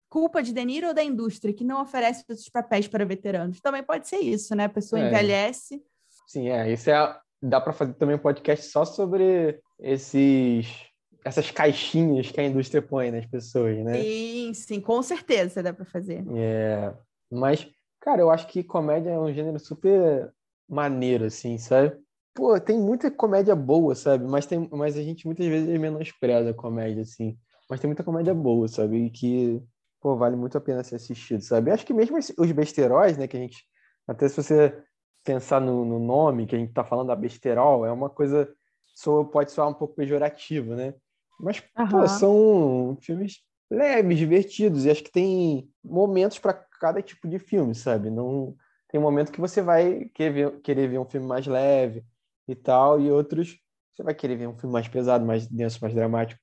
[0.09, 3.61] culpa de Deniro ou da indústria que não oferece esses papéis para veteranos?
[3.61, 4.65] Também pode ser isso, né?
[4.65, 5.09] A pessoa é.
[5.09, 5.83] envelhece.
[6.27, 6.73] Sim, é.
[6.73, 7.17] Isso é.
[7.41, 10.89] Dá para fazer também um podcast só sobre esses
[11.25, 14.01] essas caixinhas que a indústria põe nas pessoas, né?
[14.03, 16.25] Sim, sim, com certeza dá para fazer.
[16.35, 16.95] É,
[17.31, 17.69] mas,
[18.01, 20.33] cara, eu acho que comédia é um gênero super
[20.69, 21.97] maneiro, assim, sabe?
[22.35, 24.25] Pô, tem muita comédia boa, sabe?
[24.25, 27.37] Mas, tem, mas a gente muitas vezes menospreza a comédia, assim.
[27.69, 28.97] Mas tem muita comédia boa, sabe?
[28.97, 29.63] E que
[30.01, 31.71] pô, vale muito a pena ser assistido, sabe?
[31.71, 33.65] Acho que mesmo os besteróis, né, que a gente,
[34.07, 34.83] até se você
[35.25, 38.49] pensar no, no nome que a gente está falando, a besterol, é uma coisa,
[38.95, 40.95] soa, pode soar um pouco pejorativo, né?
[41.39, 41.89] Mas, uhum.
[41.89, 43.39] pô, são filmes
[43.71, 48.11] leves, divertidos, e acho que tem momentos para cada tipo de filme, sabe?
[48.11, 48.57] Não
[48.89, 52.05] tem momento que você vai querer ver, querer ver um filme mais leve
[52.47, 53.59] e tal, e outros
[53.95, 56.41] você vai querer ver um filme mais pesado, mais denso, mais dramático.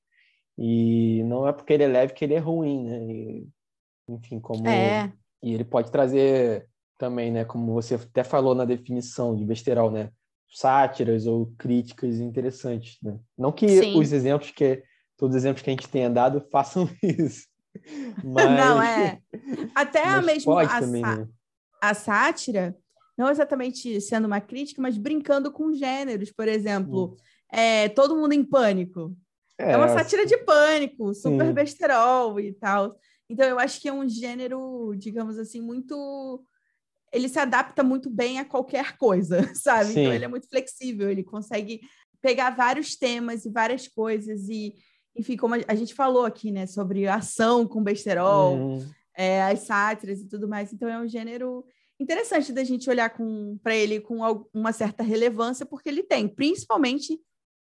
[0.58, 3.06] E não é porque ele é leve que ele é ruim, né?
[3.06, 3.48] E,
[4.10, 4.68] enfim, como.
[4.68, 5.12] É.
[5.44, 7.44] E ele pode trazer também, né?
[7.44, 10.12] Como você até falou na definição de besterol, né?
[10.50, 13.20] Sátiras ou críticas interessantes, né?
[13.38, 14.00] Não que Sim.
[14.00, 14.84] os exemplos que.
[15.18, 17.48] Todos os exemplos que a gente tenha dado façam isso.
[18.24, 18.46] Mas...
[18.52, 19.20] Não, é.
[19.74, 20.64] Até a mesma.
[20.64, 21.28] A, também, né?
[21.82, 22.76] a sátira,
[23.18, 27.14] não exatamente sendo uma crítica, mas brincando com gêneros, por exemplo.
[27.14, 27.16] Hum.
[27.52, 29.16] É, todo mundo em pânico.
[29.58, 31.54] É, é uma sátira de pânico, super sim.
[31.54, 32.98] besterol e tal.
[33.30, 36.44] Então, eu acho que é um gênero, digamos assim, muito.
[37.12, 39.94] Ele se adapta muito bem a qualquer coisa, sabe?
[39.94, 40.02] Sim.
[40.02, 41.82] Então, ele é muito flexível, ele consegue
[42.22, 44.50] pegar vários temas e várias coisas.
[44.50, 44.76] E,
[45.16, 48.90] enfim, como a gente falou aqui, né, sobre ação com besterol, uhum.
[49.16, 50.74] é, as sátiras e tudo mais.
[50.74, 51.64] Então, é um gênero
[52.00, 53.16] interessante da gente olhar
[53.64, 54.20] para ele com
[54.54, 57.18] uma certa relevância, porque ele tem, principalmente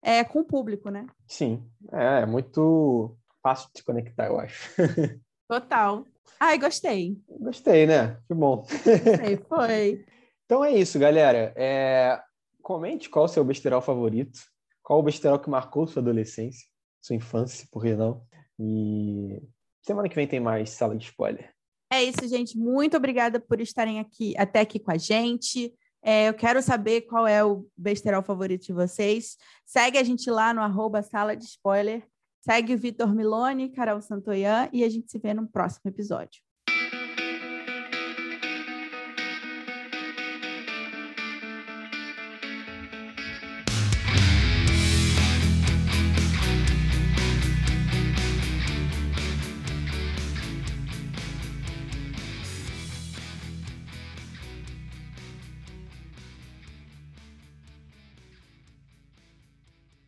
[0.02, 1.06] é, com o público, né?
[1.28, 4.70] Sim, é, é muito fácil de conectar, eu acho.
[5.47, 6.06] Total.
[6.39, 7.18] Ai, gostei.
[7.28, 8.18] Gostei, né?
[8.28, 8.58] Que bom.
[8.58, 10.06] Gostei, foi.
[10.45, 11.54] então é isso, galera.
[11.56, 12.22] É...
[12.62, 14.39] Comente qual o seu besteirol favorito.
[14.84, 16.68] Qual o besteirol que marcou sua adolescência,
[17.02, 18.24] sua infância, por que não?
[18.60, 19.41] E
[19.82, 21.52] semana que vem tem mais sala de spoiler.
[21.91, 22.58] É isso, gente.
[22.58, 25.74] Muito obrigada por estarem aqui até aqui com a gente.
[26.02, 29.38] É, eu quero saber qual é o besterol favorito de vocês.
[29.66, 32.08] Segue a gente lá no arroba sala de spoiler.
[32.41, 36.41] Segue o Vitor Milone, Carol Santoyan e a gente se vê no próximo episódio.